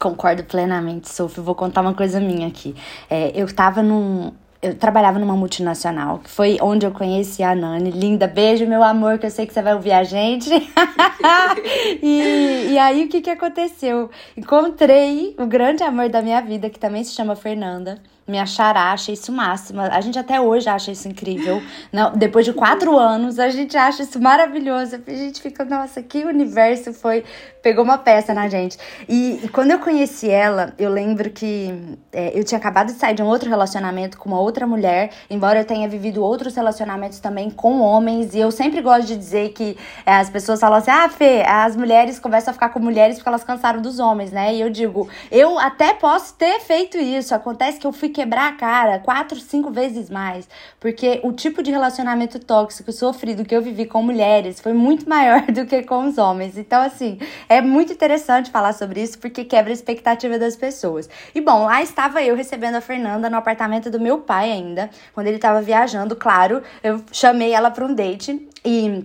Concordo 0.00 0.42
plenamente, 0.44 1.12
Sophie. 1.12 1.42
Vou 1.42 1.54
contar 1.54 1.82
uma 1.82 1.94
coisa 1.94 2.18
minha 2.18 2.48
aqui. 2.48 2.74
É, 3.10 3.30
eu 3.38 3.54
tava 3.54 3.82
num, 3.82 4.32
eu 4.62 4.76
trabalhava 4.76 5.18
numa 5.18 5.34
multinacional, 5.34 6.20
que 6.20 6.30
foi 6.30 6.56
onde 6.62 6.86
eu 6.86 6.92
conheci 6.92 7.42
a 7.42 7.52
Nani. 7.52 7.90
Linda, 7.90 8.28
beijo, 8.28 8.64
meu 8.64 8.80
amor, 8.84 9.18
que 9.18 9.26
eu 9.26 9.30
sei 9.30 9.44
que 9.44 9.52
você 9.52 9.60
vai 9.60 9.74
ouvir 9.74 9.90
a 9.90 10.04
gente. 10.04 10.48
e, 12.00 12.68
e 12.70 12.78
aí, 12.78 13.04
o 13.04 13.08
que, 13.08 13.20
que 13.20 13.30
aconteceu? 13.30 14.08
Encontrei 14.36 15.34
o 15.36 15.46
grande 15.46 15.82
amor 15.82 16.08
da 16.08 16.22
minha 16.22 16.40
vida, 16.40 16.70
que 16.70 16.78
também 16.78 17.02
se 17.02 17.12
chama 17.12 17.34
Fernanda 17.34 18.00
me 18.26 18.38
achará, 18.38 18.92
achei 18.92 19.14
isso 19.14 19.32
máximo. 19.32 19.80
A 19.80 20.00
gente 20.00 20.18
até 20.18 20.40
hoje 20.40 20.68
acha 20.68 20.92
isso 20.92 21.08
incrível. 21.08 21.60
Não, 21.92 22.12
depois 22.12 22.44
de 22.44 22.52
quatro 22.52 22.96
anos, 22.96 23.38
a 23.38 23.48
gente 23.50 23.76
acha 23.76 24.04
isso 24.04 24.20
maravilhoso. 24.20 24.96
A 25.06 25.10
gente 25.10 25.42
fica, 25.42 25.64
nossa, 25.64 26.02
que 26.02 26.24
universo 26.24 26.92
foi. 26.92 27.24
Pegou 27.62 27.84
uma 27.84 27.96
peça 27.96 28.34
na 28.34 28.48
gente. 28.48 28.76
E, 29.08 29.40
e 29.44 29.48
quando 29.48 29.70
eu 29.70 29.78
conheci 29.78 30.28
ela, 30.28 30.74
eu 30.78 30.90
lembro 30.90 31.30
que 31.30 31.96
é, 32.12 32.36
eu 32.36 32.42
tinha 32.42 32.58
acabado 32.58 32.88
de 32.88 32.94
sair 32.94 33.14
de 33.14 33.22
um 33.22 33.26
outro 33.26 33.48
relacionamento 33.48 34.18
com 34.18 34.28
uma 34.28 34.40
outra 34.40 34.66
mulher, 34.66 35.10
embora 35.30 35.60
eu 35.60 35.64
tenha 35.64 35.88
vivido 35.88 36.22
outros 36.22 36.56
relacionamentos 36.56 37.20
também 37.20 37.50
com 37.50 37.80
homens. 37.80 38.34
E 38.34 38.40
eu 38.40 38.50
sempre 38.50 38.80
gosto 38.80 39.06
de 39.06 39.16
dizer 39.16 39.52
que 39.52 39.76
é, 40.04 40.16
as 40.16 40.28
pessoas 40.28 40.58
falam 40.58 40.78
assim: 40.78 40.90
ah, 40.90 41.08
Fê, 41.08 41.42
as 41.46 41.76
mulheres 41.76 42.18
começam 42.18 42.50
a 42.50 42.54
ficar 42.54 42.70
com 42.70 42.80
mulheres 42.80 43.16
porque 43.16 43.28
elas 43.28 43.44
cansaram 43.44 43.80
dos 43.80 43.98
homens, 43.98 44.32
né? 44.32 44.54
E 44.54 44.60
eu 44.60 44.68
digo, 44.68 45.08
eu 45.30 45.58
até 45.58 45.94
posso 45.94 46.34
ter 46.34 46.60
feito 46.60 46.98
isso. 46.98 47.34
Acontece 47.34 47.78
que 47.78 47.86
eu 47.86 47.92
fui 47.92 48.08
quebrar 48.08 48.48
a 48.48 48.56
cara 48.56 48.98
quatro, 48.98 49.38
cinco 49.38 49.70
vezes 49.70 50.10
mais. 50.10 50.48
Porque 50.80 51.20
o 51.22 51.32
tipo 51.32 51.62
de 51.62 51.70
relacionamento 51.70 52.38
tóxico 52.38 52.90
sofrido 52.90 53.44
que 53.44 53.54
eu 53.54 53.62
vivi 53.62 53.86
com 53.86 54.02
mulheres 54.02 54.60
foi 54.60 54.72
muito 54.72 55.08
maior 55.08 55.42
do 55.46 55.64
que 55.64 55.82
com 55.82 56.08
os 56.08 56.18
homens. 56.18 56.58
Então, 56.58 56.82
assim, 56.82 57.18
é 57.52 57.62
muito 57.62 57.92
interessante 57.92 58.50
falar 58.50 58.72
sobre 58.72 59.02
isso 59.02 59.18
porque 59.18 59.44
quebra 59.44 59.70
a 59.70 59.74
expectativa 59.74 60.38
das 60.38 60.56
pessoas. 60.56 61.08
E 61.34 61.40
bom, 61.40 61.64
lá 61.64 61.82
estava 61.82 62.22
eu 62.22 62.34
recebendo 62.34 62.76
a 62.76 62.80
Fernanda 62.80 63.28
no 63.28 63.36
apartamento 63.36 63.90
do 63.90 64.00
meu 64.00 64.18
pai 64.18 64.50
ainda, 64.50 64.90
quando 65.14 65.26
ele 65.26 65.36
estava 65.36 65.60
viajando, 65.60 66.16
claro. 66.16 66.62
Eu 66.82 67.02
chamei 67.12 67.52
ela 67.52 67.70
para 67.70 67.84
um 67.84 67.94
date 67.94 68.48
e 68.64 69.04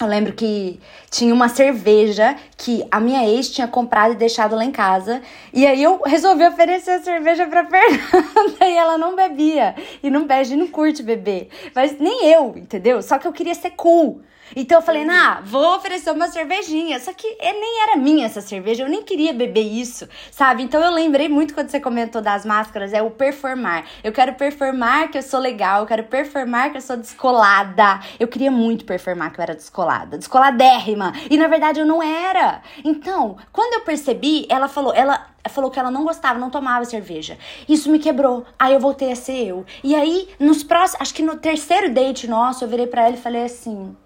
eu 0.00 0.06
lembro 0.06 0.32
que 0.32 0.78
tinha 1.10 1.34
uma 1.34 1.48
cerveja 1.48 2.36
que 2.56 2.86
a 2.88 3.00
minha 3.00 3.28
ex 3.28 3.50
tinha 3.50 3.66
comprado 3.66 4.12
e 4.12 4.16
deixado 4.16 4.54
lá 4.54 4.64
em 4.64 4.70
casa. 4.70 5.20
E 5.52 5.66
aí 5.66 5.82
eu 5.82 6.00
resolvi 6.06 6.46
oferecer 6.46 6.92
a 6.92 7.02
cerveja 7.02 7.48
pra 7.48 7.66
Fernanda 7.66 8.64
e 8.64 8.76
ela 8.76 8.96
não 8.96 9.16
bebia. 9.16 9.74
E 10.00 10.08
não 10.08 10.24
bebe, 10.24 10.54
não 10.54 10.68
curte 10.68 11.02
beber. 11.02 11.48
Mas 11.74 11.98
nem 11.98 12.26
eu, 12.26 12.54
entendeu? 12.56 13.02
Só 13.02 13.18
que 13.18 13.26
eu 13.26 13.32
queria 13.32 13.56
ser 13.56 13.70
cool. 13.70 14.22
Então 14.56 14.78
eu 14.78 14.82
falei, 14.82 15.04
nah, 15.04 15.40
vou 15.40 15.76
oferecer 15.76 16.10
uma 16.10 16.28
cervejinha. 16.28 16.98
Só 17.00 17.12
que 17.12 17.36
nem 17.40 17.82
era 17.82 17.96
minha 17.96 18.26
essa 18.26 18.40
cerveja, 18.40 18.84
eu 18.84 18.88
nem 18.88 19.02
queria 19.02 19.32
beber 19.32 19.62
isso, 19.62 20.08
sabe? 20.30 20.62
Então 20.62 20.82
eu 20.82 20.90
lembrei 20.90 21.28
muito 21.28 21.54
quando 21.54 21.70
você 21.70 21.80
comentou 21.80 22.20
das 22.20 22.44
máscaras, 22.44 22.92
é 22.92 23.02
o 23.02 23.10
performar. 23.10 23.84
Eu 24.02 24.12
quero 24.12 24.34
performar 24.34 25.10
que 25.10 25.18
eu 25.18 25.22
sou 25.22 25.40
legal, 25.40 25.80
eu 25.80 25.86
quero 25.86 26.04
performar 26.04 26.70
que 26.70 26.78
eu 26.78 26.82
sou 26.82 26.96
descolada. 26.96 28.00
Eu 28.18 28.28
queria 28.28 28.50
muito 28.50 28.84
performar 28.84 29.32
que 29.32 29.40
eu 29.40 29.42
era 29.42 29.54
descolada, 29.54 30.18
descoladérrima. 30.18 31.12
E 31.30 31.36
na 31.36 31.46
verdade 31.46 31.80
eu 31.80 31.86
não 31.86 32.02
era. 32.02 32.62
Então, 32.84 33.36
quando 33.52 33.74
eu 33.74 33.80
percebi, 33.80 34.46
ela 34.48 34.68
falou, 34.68 34.94
ela 34.94 35.28
falou 35.48 35.70
que 35.70 35.78
ela 35.78 35.90
não 35.90 36.04
gostava, 36.04 36.38
não 36.38 36.50
tomava 36.50 36.84
cerveja. 36.84 37.38
Isso 37.68 37.90
me 37.90 37.98
quebrou. 37.98 38.44
Aí 38.58 38.74
eu 38.74 38.80
voltei 38.80 39.10
a 39.12 39.16
ser 39.16 39.46
eu. 39.46 39.64
E 39.82 39.94
aí, 39.94 40.28
nos 40.38 40.62
próximos, 40.62 41.00
acho 41.00 41.14
que 41.14 41.22
no 41.22 41.36
terceiro 41.36 41.92
date 41.92 42.28
nosso, 42.28 42.64
eu 42.64 42.68
virei 42.68 42.86
para 42.86 43.06
ela 43.06 43.14
e 43.14 43.20
falei 43.20 43.44
assim: 43.44 43.96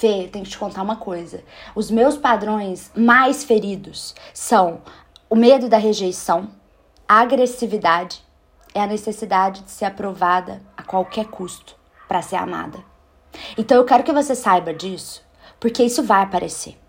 Fê, 0.00 0.30
tenho 0.32 0.46
que 0.46 0.50
te 0.52 0.58
contar 0.58 0.80
uma 0.80 0.96
coisa. 0.96 1.44
Os 1.74 1.90
meus 1.90 2.16
padrões 2.16 2.90
mais 2.96 3.44
feridos 3.44 4.14
são 4.32 4.80
o 5.28 5.36
medo 5.36 5.68
da 5.68 5.76
rejeição, 5.76 6.48
a 7.06 7.20
agressividade, 7.20 8.24
é 8.74 8.80
a 8.80 8.86
necessidade 8.86 9.60
de 9.60 9.70
ser 9.70 9.84
aprovada 9.84 10.62
a 10.74 10.82
qualquer 10.82 11.26
custo 11.26 11.76
para 12.08 12.22
ser 12.22 12.36
amada. 12.36 12.78
Então 13.58 13.76
eu 13.76 13.84
quero 13.84 14.02
que 14.02 14.10
você 14.10 14.34
saiba 14.34 14.72
disso, 14.72 15.22
porque 15.60 15.82
isso 15.82 16.02
vai 16.02 16.22
aparecer. 16.22 16.80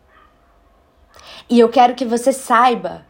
E 1.49 1.59
eu 1.59 1.67
quero 1.67 1.95
que 1.95 2.05
você 2.05 2.31
saiba 2.31 3.05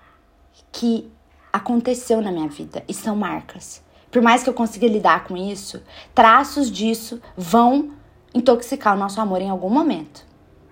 que 0.71 1.13
aconteceu 1.53 2.23
na 2.23 2.31
minha 2.31 2.49
vida 2.49 2.83
e 2.87 2.93
são 2.95 3.15
marcas. 3.15 3.83
Por 4.09 4.23
mais 4.23 4.41
que 4.41 4.49
eu 4.49 4.53
consiga 4.55 4.87
lidar 4.87 5.25
com 5.25 5.37
isso, 5.37 5.83
traços 6.15 6.71
disso 6.71 7.21
vão 7.37 8.00
intoxicar 8.33 8.95
o 8.95 8.99
nosso 8.99 9.19
amor 9.19 9.41
em 9.41 9.49
algum 9.49 9.69
momento. 9.69 10.25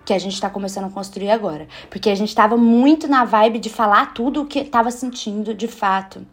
Que 0.05 0.13
a 0.13 0.19
gente 0.19 0.33
está 0.33 0.49
começando 0.49 0.85
a 0.85 0.89
construir 0.89 1.29
agora. 1.29 1.67
Porque 1.89 2.09
a 2.09 2.15
gente 2.15 2.29
estava 2.29 2.57
muito 2.57 3.07
na 3.07 3.25
vibe 3.25 3.59
de 3.59 3.69
falar 3.69 4.13
tudo 4.13 4.41
o 4.41 4.45
que 4.45 4.59
estava 4.59 4.89
sentindo 4.91 5.53
de 5.53 5.67
fato. 5.67 6.25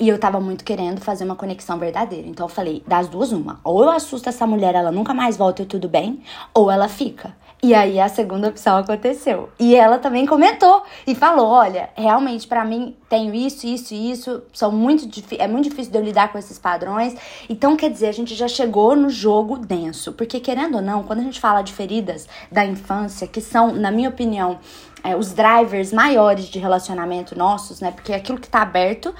E 0.00 0.08
eu 0.08 0.18
tava 0.18 0.38
muito 0.38 0.64
querendo 0.64 1.00
fazer 1.00 1.24
uma 1.24 1.34
conexão 1.34 1.76
verdadeira. 1.78 2.28
Então 2.28 2.46
eu 2.46 2.50
falei, 2.50 2.84
das 2.86 3.08
duas, 3.08 3.32
uma. 3.32 3.58
Ou 3.64 3.82
eu 3.82 3.90
assusto 3.90 4.28
essa 4.28 4.46
mulher, 4.46 4.74
ela 4.76 4.92
nunca 4.92 5.12
mais 5.12 5.36
volta 5.36 5.62
e 5.62 5.66
tudo 5.66 5.88
bem, 5.88 6.22
ou 6.54 6.70
ela 6.70 6.88
fica. 6.88 7.34
E 7.60 7.74
aí 7.74 7.98
a 7.98 8.08
segunda 8.08 8.48
opção 8.48 8.76
aconteceu. 8.76 9.50
E 9.58 9.74
ela 9.74 9.98
também 9.98 10.24
comentou 10.24 10.84
e 11.04 11.14
falou: 11.14 11.48
olha, 11.48 11.90
realmente 11.96 12.46
para 12.46 12.64
mim 12.64 12.96
tenho 13.08 13.34
isso, 13.34 13.66
isso 13.66 13.94
e 13.94 14.12
isso. 14.12 14.42
São 14.52 14.70
muito 14.70 15.08
é 15.36 15.48
muito 15.48 15.68
difícil 15.68 15.90
de 15.90 15.98
eu 15.98 16.04
lidar 16.04 16.30
com 16.30 16.38
esses 16.38 16.56
padrões. 16.56 17.16
Então, 17.48 17.76
quer 17.76 17.90
dizer, 17.90 18.08
a 18.08 18.12
gente 18.12 18.34
já 18.34 18.46
chegou 18.46 18.94
no 18.94 19.10
jogo 19.10 19.58
denso. 19.58 20.12
Porque, 20.12 20.38
querendo 20.38 20.76
ou 20.76 20.82
não, 20.82 21.02
quando 21.02 21.18
a 21.18 21.22
gente 21.22 21.40
fala 21.40 21.62
de 21.62 21.72
feridas 21.72 22.28
da 22.50 22.64
infância, 22.64 23.26
que 23.26 23.40
são, 23.40 23.72
na 23.72 23.90
minha 23.90 24.08
opinião, 24.08 24.60
é, 25.02 25.16
os 25.16 25.32
drivers 25.32 25.92
maiores 25.92 26.44
de 26.44 26.60
relacionamento 26.60 27.36
nossos, 27.36 27.80
né? 27.80 27.90
Porque 27.90 28.12
aquilo 28.12 28.38
que 28.38 28.48
tá 28.48 28.62
aberto 28.62 29.12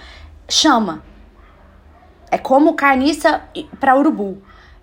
chama. 0.49 1.03
É 2.31 2.39
como 2.39 2.75
carniça 2.75 3.43
para 3.81 3.97
urubu. 3.97 4.41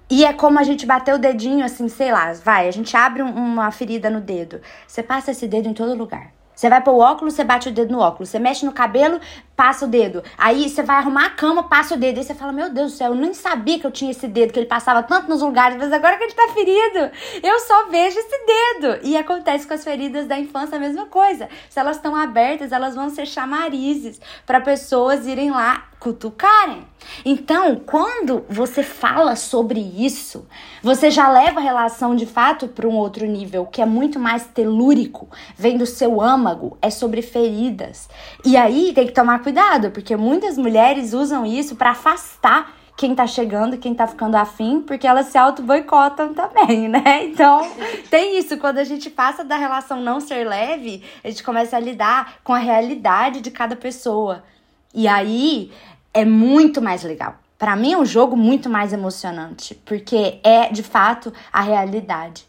E 0.09 0.23
é 0.23 0.33
como 0.33 0.59
a 0.59 0.63
gente 0.63 0.85
bater 0.85 1.15
o 1.15 1.19
dedinho, 1.19 1.65
assim, 1.65 1.87
sei 1.87 2.11
lá, 2.11 2.31
vai, 2.33 2.67
a 2.67 2.71
gente 2.71 2.95
abre 2.95 3.23
um, 3.23 3.29
uma 3.29 3.71
ferida 3.71 4.09
no 4.09 4.21
dedo. 4.21 4.61
Você 4.87 5.01
passa 5.01 5.31
esse 5.31 5.47
dedo 5.47 5.67
em 5.67 5.73
todo 5.73 5.97
lugar. 5.97 6.31
Você 6.55 6.69
vai 6.69 6.81
pôr 6.81 6.93
o 6.93 6.99
óculos, 6.99 7.33
você 7.33 7.43
bate 7.43 7.67
o 7.67 7.71
dedo 7.71 7.91
no 7.91 7.99
óculos. 7.99 8.29
Você 8.29 8.39
mexe 8.39 8.65
no 8.65 8.71
cabelo, 8.71 9.19
passa 9.55 9.85
o 9.85 9.87
dedo. 9.87 10.23
Aí 10.37 10.69
você 10.69 10.83
vai 10.83 10.97
arrumar 10.97 11.25
a 11.25 11.29
cama, 11.29 11.63
passa 11.63 11.95
o 11.95 11.97
dedo. 11.97 12.17
Aí 12.17 12.23
você 12.23 12.35
fala: 12.35 12.51
Meu 12.51 12.69
Deus 12.69 12.91
do 12.91 12.97
céu, 12.97 13.11
eu 13.11 13.15
nem 13.15 13.33
sabia 13.33 13.79
que 13.79 13.85
eu 13.85 13.91
tinha 13.91 14.11
esse 14.11 14.27
dedo, 14.27 14.53
que 14.53 14.59
ele 14.59 14.65
passava 14.65 15.01
tanto 15.01 15.29
nos 15.29 15.41
lugares, 15.41 15.77
mas 15.77 15.91
agora 15.91 16.17
que 16.17 16.23
ele 16.23 16.33
tá 16.33 16.49
ferido, 16.53 17.11
eu 17.41 17.59
só 17.59 17.87
vejo 17.89 18.17
esse 18.17 18.45
dedo. 18.45 18.99
E 19.03 19.17
acontece 19.17 19.67
com 19.67 19.73
as 19.73 19.83
feridas 19.83 20.27
da 20.27 20.37
infância 20.37 20.77
a 20.77 20.79
mesma 20.79 21.05
coisa. 21.05 21.49
Se 21.69 21.79
elas 21.79 21.97
estão 21.97 22.15
abertas, 22.15 22.71
elas 22.71 22.95
vão 22.95 23.09
ser 23.09 23.25
chamarizes 23.25 24.19
para 24.45 24.59
pessoas 24.61 25.25
irem 25.25 25.51
lá 25.51 25.85
cutucarem. 26.05 26.85
Então, 27.23 27.81
quando 27.83 28.45
você 28.47 28.83
fala 28.83 29.35
sobre 29.35 29.79
isso, 29.79 30.47
você 30.83 31.09
já 31.09 31.29
leva 31.29 31.59
a 31.59 31.63
relação 31.63 32.15
de 32.15 32.27
fato 32.27 32.67
para 32.67 32.87
um 32.87 32.95
outro 32.95 33.25
nível, 33.25 33.65
que 33.65 33.81
é 33.81 33.85
muito 33.85 34.19
mais 34.19 34.45
telúrico, 34.45 35.27
vem 35.57 35.77
do 35.77 35.85
seu 35.85 36.21
âmago, 36.21 36.77
é 36.79 36.91
sobre 36.91 37.23
feridas. 37.23 38.07
E 38.43 38.55
aí 38.55 38.91
tem 38.93 39.07
que 39.07 39.13
tomar 39.13 39.41
cuidado, 39.45 39.91
porque 39.91 40.15
muitas 40.15 40.57
mulheres 40.57 41.13
usam 41.13 41.45
isso 41.45 41.75
para 41.75 41.91
afastar 41.91 42.75
quem 42.97 43.13
tá 43.13 43.27
chegando, 43.27 43.77
quem 43.77 43.93
tá 43.93 44.07
ficando 44.07 44.33
afim, 44.33 44.81
porque 44.81 45.05
elas 45.05 45.27
se 45.27 45.37
auto-boicotam 45.37 46.33
também, 46.33 46.87
né? 46.87 47.25
Então, 47.29 47.61
tem 48.09 48.39
isso. 48.39 48.57
Quando 48.57 48.79
a 48.79 48.83
gente 48.83 49.07
passa 49.07 49.43
da 49.43 49.55
relação 49.55 50.01
não 50.01 50.19
ser 50.19 50.47
leve, 50.47 51.03
a 51.23 51.29
gente 51.29 51.43
começa 51.43 51.77
a 51.77 51.79
lidar 51.79 52.39
com 52.43 52.53
a 52.55 52.57
realidade 52.57 53.39
de 53.39 53.51
cada 53.51 53.75
pessoa. 53.75 54.43
E 54.91 55.07
aí 55.07 55.71
é 56.11 56.25
muito 56.25 56.81
mais 56.81 57.03
legal. 57.03 57.35
Para 57.55 57.75
mim 57.75 57.93
é 57.93 57.97
um 57.99 58.05
jogo 58.05 58.35
muito 58.35 58.67
mais 58.67 58.93
emocionante, 58.93 59.75
porque 59.85 60.39
é 60.43 60.71
de 60.71 60.81
fato 60.81 61.31
a 61.53 61.61
realidade. 61.61 62.47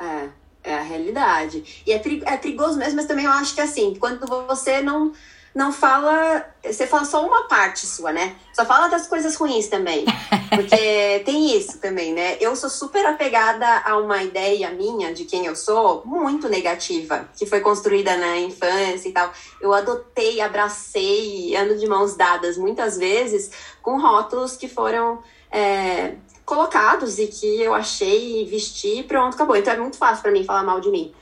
É, 0.00 0.28
é 0.64 0.74
a 0.78 0.82
realidade. 0.82 1.82
E 1.86 1.92
é, 1.92 1.96
é 1.96 2.36
perigoso 2.38 2.78
mesmo, 2.78 2.96
mas 2.96 3.06
também 3.06 3.26
eu 3.26 3.32
acho 3.32 3.54
que 3.54 3.60
assim, 3.60 3.94
quando 3.96 4.26
você 4.46 4.80
não 4.80 5.12
não 5.54 5.72
fala. 5.72 6.46
Você 6.64 6.86
fala 6.86 7.04
só 7.04 7.26
uma 7.26 7.48
parte 7.48 7.86
sua, 7.86 8.12
né? 8.12 8.36
Só 8.54 8.64
fala 8.64 8.88
das 8.88 9.06
coisas 9.06 9.34
ruins 9.36 9.68
também. 9.68 10.04
Porque 10.54 11.22
tem 11.24 11.56
isso 11.56 11.78
também, 11.78 12.12
né? 12.12 12.36
Eu 12.40 12.54
sou 12.56 12.70
super 12.70 13.04
apegada 13.06 13.66
a 13.84 13.96
uma 13.98 14.22
ideia 14.22 14.70
minha 14.70 15.12
de 15.12 15.24
quem 15.24 15.46
eu 15.46 15.56
sou, 15.56 16.02
muito 16.04 16.48
negativa, 16.48 17.28
que 17.36 17.46
foi 17.46 17.60
construída 17.60 18.16
na 18.16 18.38
infância 18.38 19.08
e 19.08 19.12
tal. 19.12 19.30
Eu 19.60 19.72
adotei, 19.72 20.40
abracei, 20.40 21.54
ando 21.56 21.76
de 21.76 21.86
mãos 21.86 22.16
dadas 22.16 22.56
muitas 22.56 22.96
vezes 22.96 23.50
com 23.82 24.00
rótulos 24.00 24.56
que 24.56 24.68
foram. 24.68 25.22
É, 25.50 26.14
colocados 26.46 27.18
e 27.18 27.28
que 27.28 27.60
eu 27.60 27.72
achei, 27.72 28.44
vesti 28.46 28.98
e 28.98 29.02
pronto, 29.04 29.34
acabou. 29.34 29.56
Então 29.56 29.72
é 29.72 29.76
muito 29.76 29.96
fácil 29.96 30.22
para 30.22 30.32
mim 30.32 30.44
falar 30.44 30.64
mal 30.64 30.80
de 30.80 30.90
mim 30.90 31.14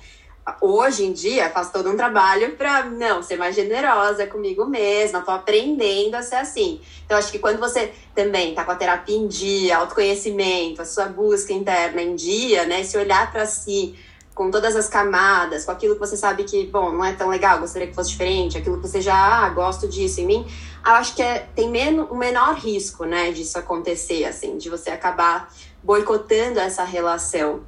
hoje 0.61 1.04
em 1.04 1.12
dia 1.12 1.50
faço 1.50 1.73
todo 1.73 1.90
um 1.90 1.97
trabalho 1.97 2.56
para 2.56 2.85
não 2.85 3.23
ser 3.23 3.37
mais 3.37 3.54
generosa 3.54 4.26
comigo 4.26 4.64
mesma, 4.64 5.20
tô 5.20 5.30
aprendendo 5.30 6.14
a 6.14 6.23
ser 6.23 6.37
assim. 6.37 6.80
Então 7.04 7.16
acho 7.16 7.30
que 7.30 7.38
quando 7.38 7.59
você 7.59 7.92
também 8.14 8.54
tá 8.54 8.64
com 8.64 8.73
a 8.73 8.76
terapia 8.76 9.16
em 9.16 9.26
dia, 9.26 9.76
autoconhecimento, 9.76 10.82
a 10.82 10.85
sua 10.85 11.06
busca 11.06 11.52
interna 11.52 12.02
em 12.02 12.14
dia, 12.14 12.64
né, 12.64 12.82
se 12.82 12.97
olhar 12.97 13.30
para 13.30 13.47
si 13.47 13.94
com 14.35 14.50
todas 14.50 14.75
as 14.75 14.88
camadas, 14.88 15.66
com 15.66 15.73
aquilo 15.73 15.94
que 15.94 16.00
você 16.00 16.16
sabe 16.16 16.44
que, 16.44 16.66
bom, 16.66 16.92
não 16.92 17.04
é 17.04 17.12
tão 17.12 17.28
legal, 17.28 17.59
gostaria 17.59 17.88
que 17.88 17.94
fosse 17.94 18.11
diferente, 18.11 18.56
aquilo 18.56 18.80
que 18.80 18.88
você 18.88 19.00
já, 19.00 19.44
ah, 19.44 19.49
gosto 19.50 19.87
disso 19.87 20.20
em 20.23 20.26
mim, 20.26 20.47
acho 20.82 21.14
que 21.14 21.23
é, 21.23 21.47
tem 21.54 21.68
men 21.68 22.00
o 22.00 22.14
menor 22.14 22.54
risco, 22.54 23.04
né, 23.04 23.32
disso 23.32 23.59
acontecer, 23.59 24.25
assim, 24.25 24.56
de 24.56 24.70
você 24.70 24.88
acabar 24.88 25.52
boicotando 25.82 26.59
essa 26.59 26.85
relação. 26.85 27.61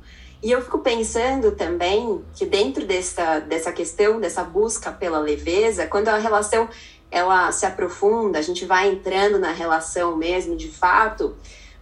E 0.43 0.51
eu 0.51 0.61
fico 0.61 0.81
pensando 0.81 1.53
também 1.53 2.25
que 2.35 2.45
dentro 2.45 2.85
dessa, 2.85 3.39
dessa 3.39 3.71
questão, 3.71 4.21
dessa 4.21 4.43
busca 4.43 4.91
pela 4.91 5.21
leveza, 5.21 5.87
quando 5.87 6.09
a 6.09 6.19
relação 6.19 6.69
ela 7.13 7.53
se 7.53 7.65
aprofunda, 7.65 8.39
a 8.39 8.43
gente 8.43 8.65
vai 8.65 8.89
entrando 8.89 9.39
na 9.39 9.53
relação 9.53 10.17
mesmo, 10.17 10.57
de 10.57 10.69
fato, 10.69 11.37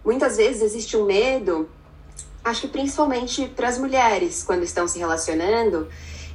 muitas 0.05 0.37
vezes 0.37 0.61
existe 0.61 0.95
um 0.95 1.05
medo, 1.05 1.67
acho 2.43 2.61
que 2.61 2.67
principalmente 2.67 3.47
para 3.47 3.67
as 3.67 3.79
mulheres, 3.79 4.43
quando 4.43 4.63
estão 4.63 4.87
se 4.87 4.99
relacionando, 4.99 5.87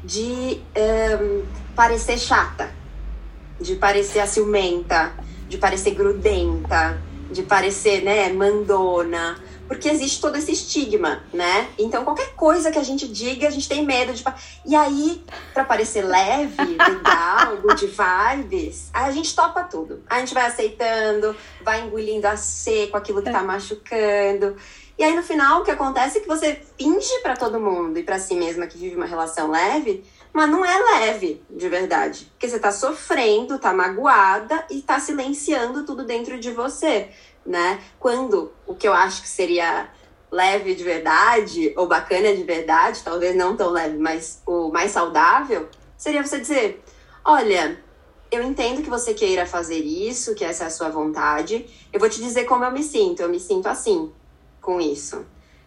de 0.03 0.61
um, 0.77 1.43
parecer 1.77 2.19
chata, 2.19 2.75
de 3.61 3.77
parecer 3.77 4.19
a 4.21 4.27
ciumenta, 4.27 5.13
de 5.49 5.59
parecer 5.59 5.93
grudenta, 5.93 7.01
de 7.31 7.43
parecer, 7.43 8.03
né, 8.03 8.33
mandona 8.33 9.39
porque 9.67 9.89
existe 9.89 10.21
todo 10.21 10.37
esse 10.37 10.53
estigma, 10.53 11.23
né? 11.33 11.69
Então, 11.79 12.05
qualquer 12.05 12.35
coisa 12.35 12.71
que 12.71 12.79
a 12.79 12.83
gente 12.83 13.07
diga, 13.09 13.49
a 13.49 13.51
gente 13.51 13.69
tem 13.69 13.85
medo 13.85 14.13
de. 14.13 14.25
E 14.65 14.75
aí, 14.75 15.25
para 15.53 15.65
parecer 15.65 16.03
leve, 16.03 16.55
legal, 16.65 17.57
good 17.59 17.87
vibes, 17.87 18.91
a 18.93 19.11
gente 19.11 19.35
topa 19.35 19.65
tudo. 19.65 20.03
A 20.09 20.21
gente 20.21 20.35
vai 20.35 20.47
aceitando, 20.47 21.37
vai 21.63 21.83
engolindo 21.83 22.27
a 22.27 22.37
seco 22.37 22.97
aquilo 22.97 23.23
que 23.23 23.31
tá 23.31 23.43
machucando. 23.43 24.57
E 24.99 25.05
aí, 25.05 25.15
no 25.15 25.23
final, 25.23 25.61
o 25.61 25.65
que 25.65 25.71
acontece 25.71 26.19
é 26.19 26.21
que 26.23 26.29
você 26.29 26.63
finge 26.79 27.21
para 27.23 27.37
todo 27.37 27.61
mundo 27.61 27.99
e 27.99 28.03
para 28.03 28.19
si 28.19 28.35
mesma 28.35 28.67
que 28.67 28.79
vive 28.79 28.97
uma 28.97 29.05
relação 29.05 29.51
leve, 29.51 30.03
mas 30.33 30.49
não 30.49 30.65
é 30.65 31.01
leve, 31.01 31.43
de 31.51 31.69
verdade. 31.69 32.31
Porque 32.33 32.49
você 32.49 32.59
tá 32.59 32.73
sofrendo, 32.73 33.59
tá 33.59 33.75
magoada 33.75 34.65
e 34.71 34.81
tá 34.81 34.99
silenciando 34.99 35.85
tudo 35.85 36.05
dentro 36.05 36.39
de 36.41 36.51
você 36.51 37.11
né? 37.47 37.81
Quando 37.99 38.53
o 38.67 38.75
que 38.75 38.87
eu 38.87 38.93
acho 38.93 39.23
que 39.23 39.29
seria 39.29 39.89
leve 40.31 40.75
de 40.75 40.83
verdade, 40.83 41.73
ou 41.77 41.87
bacana 41.87 42.35
de 42.35 42.43
verdade, 42.43 43.03
talvez 43.05 43.35
não 43.35 43.57
tão 43.57 43.71
leve, 43.71 43.97
mas 43.97 44.43
o 44.47 44.71
mais 44.71 44.91
saudável, 44.91 45.69
seria 45.97 46.25
você 46.25 46.39
dizer: 46.39 46.83
olha, 47.25 47.81
eu 48.31 48.43
entendo 48.43 48.83
que 48.83 48.91
você 48.91 49.15
queira 49.15 49.47
fazer 49.47 49.79
isso, 49.79 50.35
que 50.35 50.45
essa 50.45 50.65
é 50.65 50.67
a 50.67 50.71
sua 50.71 50.89
vontade. 50.89 51.67
Eu 51.93 52.01
vou 52.01 52.09
te 52.09 52.21
dizer 52.21 52.45
como 52.45 52.65
eu 52.65 52.73
me 52.73 52.83
sinto. 52.83 53.21
Eu 53.21 53.29
me 53.29 53.41
sinto 53.41 53.69
assim 53.69 54.13
com 54.61 54.81
isso. 54.81 55.25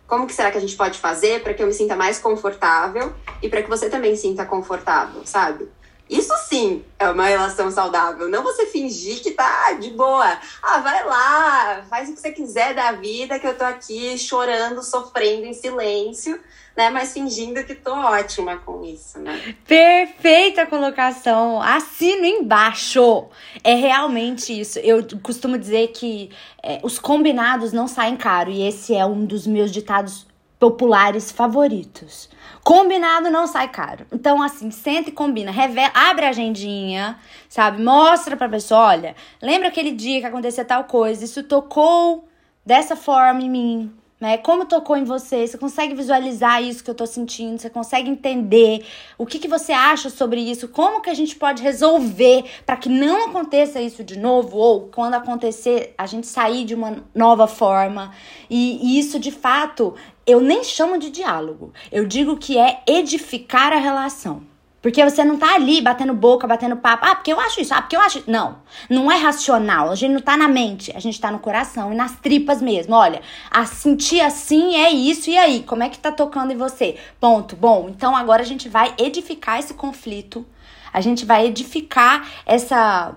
Como 0.07 0.25
que 0.25 0.33
será 0.33 0.51
que 0.51 0.57
a 0.57 0.61
gente 0.61 0.75
pode 0.75 0.99
fazer 0.99 1.41
para 1.43 1.53
que 1.53 1.61
eu 1.61 1.67
me 1.67 1.73
sinta 1.73 1.95
mais 1.95 2.19
confortável 2.19 3.13
e 3.41 3.47
para 3.47 3.61
que 3.61 3.69
você 3.69 3.89
também 3.89 4.15
sinta 4.15 4.45
confortável, 4.45 5.21
sabe? 5.23 5.69
Isso 6.09 6.33
sim 6.47 6.83
é 6.97 7.07
uma 7.07 7.27
relação 7.27 7.69
saudável. 7.69 8.27
Não 8.27 8.41
você 8.41 8.65
fingir 8.65 9.21
que 9.21 9.31
tá 9.31 9.73
de 9.73 9.91
boa. 9.91 10.39
Ah, 10.63 10.79
vai 10.79 11.05
lá, 11.05 11.85
faz 11.87 12.09
o 12.09 12.13
que 12.13 12.19
você 12.19 12.31
quiser 12.31 12.73
da 12.73 12.93
vida, 12.93 13.37
que 13.37 13.45
eu 13.45 13.55
tô 13.55 13.63
aqui 13.63 14.17
chorando, 14.17 14.81
sofrendo 14.81 15.45
em 15.45 15.53
silêncio, 15.53 16.39
né? 16.75 16.89
Mas 16.89 17.13
fingindo 17.13 17.63
que 17.63 17.75
tô 17.75 17.93
ótima 17.93 18.57
com 18.57 18.83
isso, 18.83 19.19
né? 19.19 19.55
Perfeita 19.67 20.65
colocação. 20.65 21.61
Assino 21.61 22.25
embaixo. 22.25 23.27
É 23.63 23.75
realmente 23.75 24.59
isso. 24.59 24.79
Eu 24.79 25.05
costumo 25.21 25.59
dizer 25.59 25.89
que 25.89 26.31
é, 26.63 26.79
os 26.81 26.97
combinados 26.97 27.71
não 27.71 27.87
saem 27.87 28.17
caro. 28.17 28.49
E 28.49 28.67
esse 28.67 28.95
é 28.95 29.05
um 29.05 29.25
dos 29.25 29.45
meus 29.45 29.71
ditados 29.71 30.28
populares 30.59 31.31
favoritos. 31.31 32.29
Combinado 32.63 33.31
não 33.31 33.47
sai 33.47 33.69
caro. 33.69 34.05
Então, 34.11 34.41
assim, 34.41 34.69
senta 34.69 35.09
e 35.09 35.13
combina. 35.13 35.49
Revela, 35.49 35.91
abre 35.93 36.25
a 36.25 36.29
agendinha, 36.29 37.17
sabe? 37.47 37.81
Mostra 37.81 38.35
pra 38.35 38.49
pessoa: 38.49 38.81
olha, 38.81 39.15
lembra 39.41 39.69
aquele 39.69 39.91
dia 39.91 40.19
que 40.19 40.25
aconteceu 40.27 40.65
tal 40.65 40.83
coisa? 40.83 41.23
Isso 41.23 41.41
tocou 41.43 42.27
dessa 42.65 42.95
forma 42.95 43.41
em 43.41 43.49
mim 43.49 43.98
né? 44.19 44.37
Como 44.37 44.65
tocou 44.65 44.97
em 44.97 45.03
você? 45.03 45.47
Você 45.47 45.57
consegue 45.57 45.93
visualizar 45.93 46.61
isso 46.61 46.83
que 46.83 46.89
eu 46.89 46.95
tô 46.95 47.05
sentindo? 47.05 47.59
Você 47.59 47.69
consegue 47.69 48.09
entender 48.09 48.85
o 49.17 49.25
que, 49.25 49.39
que 49.39 49.47
você 49.47 49.71
acha 49.71 50.09
sobre 50.09 50.41
isso? 50.41 50.67
Como 50.67 51.01
que 51.01 51.09
a 51.09 51.13
gente 51.13 51.35
pode 51.35 51.63
resolver 51.63 52.43
para 52.65 52.75
que 52.75 52.89
não 52.89 53.29
aconteça 53.29 53.81
isso 53.81 54.03
de 54.03 54.19
novo? 54.19 54.57
Ou 54.57 54.89
quando 54.89 55.13
acontecer, 55.13 55.93
a 55.97 56.05
gente 56.05 56.27
sair 56.27 56.65
de 56.65 56.75
uma 56.75 57.03
nova 57.15 57.47
forma? 57.47 58.11
E, 58.49 58.79
e 58.81 58.99
isso, 58.99 59.19
de 59.19 59.31
fato, 59.31 59.95
eu 60.27 60.41
nem 60.41 60.63
chamo 60.63 60.97
de 60.97 61.09
diálogo. 61.09 61.73
Eu 61.91 62.05
digo 62.05 62.35
que 62.35 62.57
é 62.57 62.81
edificar 62.85 63.71
a 63.71 63.77
relação. 63.77 64.48
Porque 64.81 65.03
você 65.03 65.25
não 65.25 65.37
tá 65.37 65.55
ali 65.55 65.81
batendo 65.81 66.13
boca, 66.13 66.47
batendo 66.47 66.77
papo. 66.77 67.05
Ah, 67.05 67.15
porque 67.15 67.33
eu 67.33 67.39
acho 67.39 67.59
isso. 67.59 67.73
Ah, 67.73 67.81
porque 67.81 67.95
eu 67.95 68.01
acho. 68.01 68.23
Não. 68.27 68.59
Não 68.89 69.11
é 69.11 69.17
racional. 69.17 69.91
A 69.91 69.95
gente 69.95 70.13
não 70.13 70.21
tá 70.21 70.37
na 70.37 70.47
mente. 70.47 70.91
A 70.95 70.99
gente 70.99 71.19
tá 71.19 71.29
no 71.29 71.39
coração 71.39 71.91
e 71.91 71.95
nas 71.95 72.15
tripas 72.15 72.61
mesmo. 72.61 72.95
Olha, 72.95 73.21
a 73.51 73.65
sentir 73.65 74.21
assim 74.21 74.75
é 74.75 74.89
isso. 74.89 75.29
E 75.29 75.37
aí? 75.37 75.63
Como 75.63 75.83
é 75.83 75.89
que 75.89 75.99
tá 75.99 76.11
tocando 76.11 76.53
em 76.53 76.57
você? 76.57 76.95
Ponto. 77.19 77.55
Bom, 77.57 77.89
então 77.89 78.15
agora 78.15 78.41
a 78.41 78.45
gente 78.45 78.69
vai 78.69 78.93
edificar 78.97 79.59
esse 79.59 79.73
conflito. 79.73 80.45
A 80.93 81.01
gente 81.01 81.25
vai 81.25 81.47
edificar 81.47 82.25
essa 82.45 83.15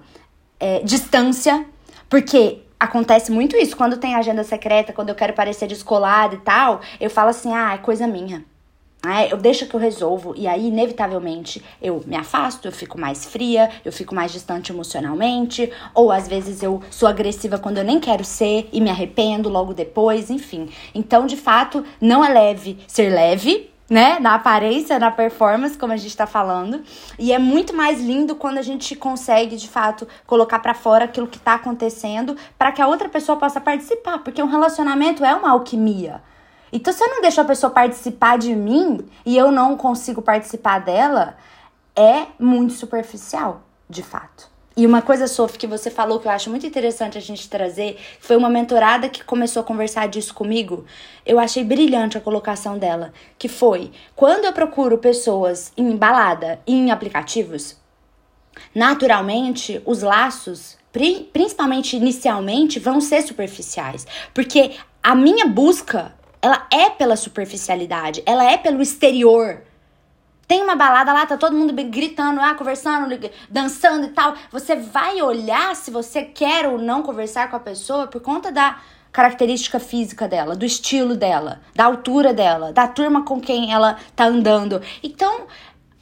é, 0.59 0.81
distância. 0.81 1.65
Porque 2.09 2.63
acontece 2.79 3.31
muito 3.31 3.57
isso. 3.57 3.77
Quando 3.77 3.97
tem 3.97 4.17
agenda 4.17 4.43
secreta, 4.43 4.93
quando 4.93 5.11
eu 5.11 5.15
quero 5.15 5.33
parecer 5.33 5.69
descolada 5.69 6.35
e 6.35 6.39
tal, 6.39 6.81
eu 7.01 7.09
falo 7.09 7.31
assim: 7.31 7.55
ah, 7.55 7.75
é 7.75 7.79
coisa 7.79 8.07
minha. 8.09 8.45
É, 9.05 9.33
eu 9.33 9.37
deixo 9.37 9.67
que 9.67 9.75
eu 9.75 9.81
resolvo 9.81 10.33
e 10.37 10.47
aí 10.47 10.69
inevitavelmente 10.69 11.61
eu 11.83 12.05
me 12.07 12.15
afasto, 12.15 12.67
eu 12.67 12.73
fico 12.73 13.01
mais 13.01 13.25
fria, 13.25 13.69
eu 13.85 13.93
fico 13.93 14.15
mais 14.15 14.31
distante 14.31 14.71
emocionalmente, 14.71 15.73
ou 15.93 16.13
às 16.13 16.29
vezes 16.29 16.63
eu 16.63 16.81
sou 16.89 17.09
agressiva 17.09 17.59
quando 17.59 17.79
eu 17.79 17.85
nem 17.85 17.99
quero 17.99 18.25
ser 18.25 18.69
e 18.73 18.81
me 18.81 18.89
arrependo 18.89 19.49
logo 19.49 19.75
depois, 19.75 20.31
enfim. 20.31 20.69
Então, 20.95 21.27
de 21.27 21.37
fato, 21.37 21.85
não 22.01 22.25
é 22.25 22.29
leve 22.29 22.79
ser 22.87 23.11
leve, 23.11 23.73
né? 23.91 24.21
Na 24.21 24.37
aparência, 24.37 25.01
na 25.01 25.11
performance, 25.11 25.77
como 25.77 25.93
a 25.93 25.97
gente 25.97 26.17
tá 26.17 26.27
falando. 26.27 26.81
E 27.19 27.33
é 27.33 27.41
muito 27.41 27.75
mais 27.75 28.01
lindo 28.01 28.37
quando 28.37 28.59
a 28.59 28.63
gente 28.63 28.95
consegue, 28.95 29.57
de 29.57 29.69
fato, 29.69 30.07
colocar 30.29 30.61
para 30.61 30.75
fora 30.75 31.07
aquilo 31.07 31.27
que 31.27 31.41
tá 31.41 31.55
acontecendo 31.55 32.37
para 32.57 32.71
que 32.71 32.81
a 32.81 32.87
outra 32.87 33.09
pessoa 33.09 33.37
possa 33.37 33.61
participar, 33.61 34.21
porque 34.21 34.41
um 34.41 34.47
relacionamento 34.47 35.25
é 35.25 35.35
uma 35.35 35.51
alquimia. 35.51 36.23
Então, 36.73 36.93
se 36.93 37.05
eu 37.05 37.09
não 37.09 37.21
deixo 37.21 37.41
a 37.41 37.45
pessoa 37.45 37.71
participar 37.71 38.39
de 38.39 38.55
mim 38.55 39.07
e 39.27 39.37
eu 39.37 39.53
não 39.53 39.77
consigo 39.77 40.23
participar 40.23 40.79
dela, 40.79 41.37
é 41.95 42.27
muito 42.39 42.73
superficial, 42.73 43.63
de 43.89 44.03
fato. 44.03 44.51
E 44.75 44.87
uma 44.87 45.03
coisa, 45.03 45.27
Sophie, 45.27 45.59
que 45.59 45.67
você 45.67 45.91
falou 45.91 46.19
que 46.19 46.27
eu 46.27 46.33
acho 46.33 46.49
muito 46.49 46.67
interessante 46.67 47.19
a 47.19 47.21
gente 47.21 47.49
trazer, 47.49 47.99
foi 48.19 48.37
uma 48.37 48.49
mentorada 48.49 49.07
que 49.07 49.23
começou 49.23 49.61
a 49.61 49.65
conversar 49.65 50.09
disso 50.09 50.33
comigo. 50.33 50.87
Eu 51.27 51.39
achei 51.39 51.63
brilhante 51.63 52.17
a 52.17 52.21
colocação 52.23 52.79
dela, 52.79 53.13
que 53.39 53.49
foi: 53.49 53.93
quando 54.17 54.47
eu 54.47 54.53
procuro 54.53 54.97
pessoas 54.97 55.73
em 55.77 55.95
balada 55.95 56.59
e 56.67 56.75
em 56.75 56.91
aplicativos, 56.91 57.77
naturalmente 58.75 59.83
os 59.85 60.01
laços, 60.01 60.79
principalmente 61.35 61.95
inicialmente, 61.95 62.79
vão 62.79 62.99
ser 62.99 63.21
superficiais, 63.21 64.07
porque 64.33 64.77
a 65.03 65.15
minha 65.15 65.47
busca 65.47 66.15
ela 66.43 66.67
é 66.73 66.91
pela 66.91 67.15
superficialidade, 67.15 68.21
ela 68.27 68.45
é 68.45 68.59
pelo 68.59 68.83
exterior. 68.83 69.63
Tem 70.49 70.61
uma 70.61 70.75
balada 70.75 71.13
lá, 71.13 71.25
tá 71.25 71.39
todo 71.39 71.57
mundo 71.57 71.73
gritando, 71.73 72.41
ah, 72.41 72.55
conversando, 72.55 73.09
dançando 73.49 74.07
e 74.07 74.11
tal. 74.11 74.35
Você 74.51 74.75
vai 74.75 75.23
olhar 75.23 75.75
se 75.77 75.91
você 75.91 76.23
quer 76.25 76.67
ou 76.67 76.77
não 76.77 77.03
conversar 77.03 77.49
com 77.49 77.57
a 77.57 77.61
pessoa 77.61 78.09
por 78.09 78.21
conta 78.21 78.51
da 78.51 78.81
característica 79.13 79.79
física 79.79 80.27
dela, 80.27 80.57
do 80.57 80.65
estilo 80.65 81.15
dela, 81.15 81.61
da 81.75 81.85
altura 81.85 82.35
dela, 82.35 82.73
da 82.73 82.89
turma 82.89 83.25
com 83.25 83.41
quem 83.41 83.73
ela 83.73 83.97
tá 84.17 84.25
andando. 84.25 84.83
Então, 85.03 85.47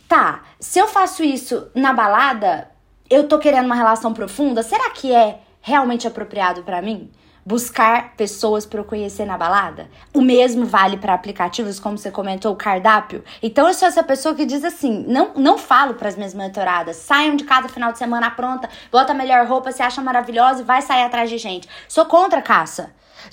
tá, 0.09 0.43
se 0.59 0.79
eu 0.79 0.89
faço 0.89 1.23
isso 1.23 1.69
na 1.75 1.93
balada, 1.93 2.71
eu 3.11 3.29
tô 3.29 3.39
querendo 3.39 3.67
uma 3.67 3.75
relação 3.75 4.15
profunda, 4.15 4.63
será 4.63 4.91
que 4.91 5.13
é 5.13 5.41
realmente 5.61 6.07
apropriado 6.07 6.63
para 6.63 6.81
mim? 6.81 7.11
Buscar 7.45 8.15
pessoas 8.17 8.67
para 8.67 8.81
eu 8.81 8.85
conhecer 8.85 9.25
na 9.25 9.37
balada. 9.37 9.89
O 10.15 10.21
mesmo 10.21 10.65
vale 10.67 10.97
para 10.97 11.15
aplicativos, 11.15 11.81
como 11.81 11.99
você 11.99 12.11
comentou, 12.11 12.53
o 12.53 12.57
cardápio. 12.57 13.25
Então 13.43 13.67
eu 13.67 13.75
sou 13.75 13.89
essa 13.89 14.03
pessoa 14.03 14.35
que 14.35 14.45
diz 14.45 14.65
assim: 14.65 15.05
não, 15.09 15.33
não 15.37 15.59
falo 15.59 15.95
para 15.95 16.09
as 16.09 16.17
minhas 16.17 16.35
mentoradas, 16.35 16.97
saiam 16.97 17.37
de 17.37 17.45
casa 17.45 17.69
final 17.69 17.93
de 17.93 17.99
semana 17.99 18.31
pronta, 18.31 18.69
bota 18.91 19.13
a 19.13 19.15
melhor 19.15 19.47
roupa, 19.47 19.73
se 19.73 19.83
acha 19.83 20.01
maravilhosa 20.01 20.63
e 20.63 20.65
vai 20.65 20.83
sair 20.83 21.03
atrás 21.03 21.29
de 21.31 21.39
gente. 21.39 21.69
Sou 21.89 22.05
contra 22.07 22.43
caça. 22.43 22.93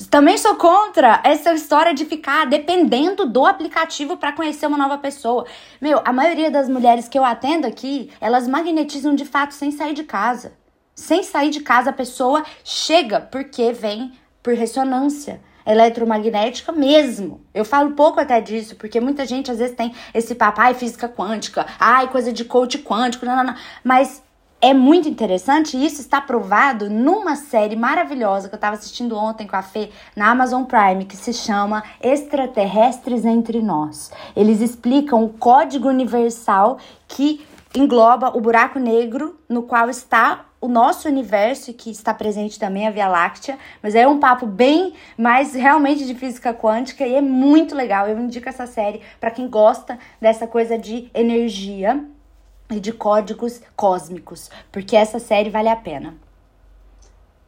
Também 0.09 0.37
sou 0.37 0.55
contra 0.55 1.21
essa 1.23 1.53
história 1.53 1.93
de 1.93 2.05
ficar 2.05 2.45
dependendo 2.45 3.25
do 3.25 3.45
aplicativo 3.45 4.17
para 4.17 4.33
conhecer 4.33 4.67
uma 4.67 4.77
nova 4.77 4.97
pessoa. 4.97 5.45
Meu, 5.81 6.01
a 6.03 6.11
maioria 6.11 6.51
das 6.51 6.67
mulheres 6.67 7.07
que 7.07 7.17
eu 7.17 7.23
atendo 7.23 7.65
aqui, 7.65 8.11
elas 8.19 8.47
magnetizam 8.47 9.15
de 9.15 9.25
fato 9.25 9.53
sem 9.53 9.71
sair 9.71 9.93
de 9.93 10.03
casa. 10.03 10.53
Sem 10.97 11.21
sair 11.21 11.51
de 11.51 11.59
casa, 11.59 11.91
a 11.91 11.93
pessoa 11.93 12.43
chega 12.63 13.21
porque 13.21 13.71
vem 13.71 14.13
por 14.41 14.55
ressonância. 14.55 15.39
eletromagnética 15.63 16.71
mesmo. 16.71 17.41
Eu 17.53 17.63
falo 17.65 17.91
pouco 17.91 18.19
até 18.19 18.41
disso, 18.41 18.75
porque 18.77 18.99
muita 18.99 19.25
gente 19.25 19.51
às 19.51 19.59
vezes 19.59 19.75
tem 19.75 19.93
esse 20.13 20.33
papo, 20.33 20.61
ai, 20.61 20.73
física 20.73 21.07
quântica, 21.09 21.67
ai, 21.77 22.07
coisa 22.07 22.31
de 22.31 22.45
coach 22.45 22.79
quântico, 22.79 23.25
não, 23.25 23.35
não, 23.35 23.43
não. 23.43 23.55
Mas 23.83 24.23
é 24.59 24.73
muito 24.73 25.07
interessante 25.07 25.77
e 25.77 25.85
isso 25.85 26.01
está 26.01 26.19
provado 26.19 26.89
numa 26.89 27.35
série 27.35 27.75
maravilhosa 27.75 28.49
que 28.49 28.55
eu 28.55 28.57
estava 28.57 28.75
assistindo 28.75 29.15
ontem 29.15 29.45
com 29.45 29.55
a 29.55 29.61
Fê 29.61 29.91
na 30.15 30.31
Amazon 30.31 30.63
Prime, 30.63 31.05
que 31.05 31.15
se 31.15 31.31
chama 31.31 31.83
Extraterrestres 32.01 33.23
Entre 33.23 33.61
Nós. 33.61 34.11
Eles 34.35 34.61
explicam 34.61 35.23
o 35.23 35.29
código 35.29 35.87
universal 35.87 36.79
que 37.07 37.45
engloba 37.75 38.35
o 38.35 38.41
buraco 38.41 38.79
negro 38.79 39.39
no 39.47 39.63
qual 39.63 39.89
está 39.89 40.45
o 40.59 40.67
nosso 40.67 41.07
universo, 41.07 41.73
que 41.73 41.91
está 41.91 42.13
presente 42.13 42.57
também 42.57 42.87
a 42.87 42.91
Via 42.91 43.07
Láctea, 43.07 43.59
mas 43.81 43.93
é 43.93 44.07
um 44.07 44.19
papo 44.19 44.45
bem 44.45 44.93
mais 45.17 45.53
realmente 45.53 46.05
de 46.05 46.15
física 46.15 46.53
quântica 46.53 47.05
e 47.05 47.13
é 47.13 47.21
muito 47.21 47.75
legal. 47.75 48.07
Eu 48.07 48.19
indico 48.19 48.49
essa 48.49 48.65
série 48.65 49.01
para 49.19 49.31
quem 49.31 49.47
gosta 49.47 49.99
dessa 50.19 50.47
coisa 50.47 50.77
de 50.77 51.09
energia 51.13 52.03
e 52.71 52.79
de 52.79 52.91
códigos 52.91 53.61
cósmicos, 53.75 54.49
porque 54.71 54.95
essa 54.95 55.19
série 55.19 55.49
vale 55.49 55.69
a 55.69 55.75
pena. 55.75 56.15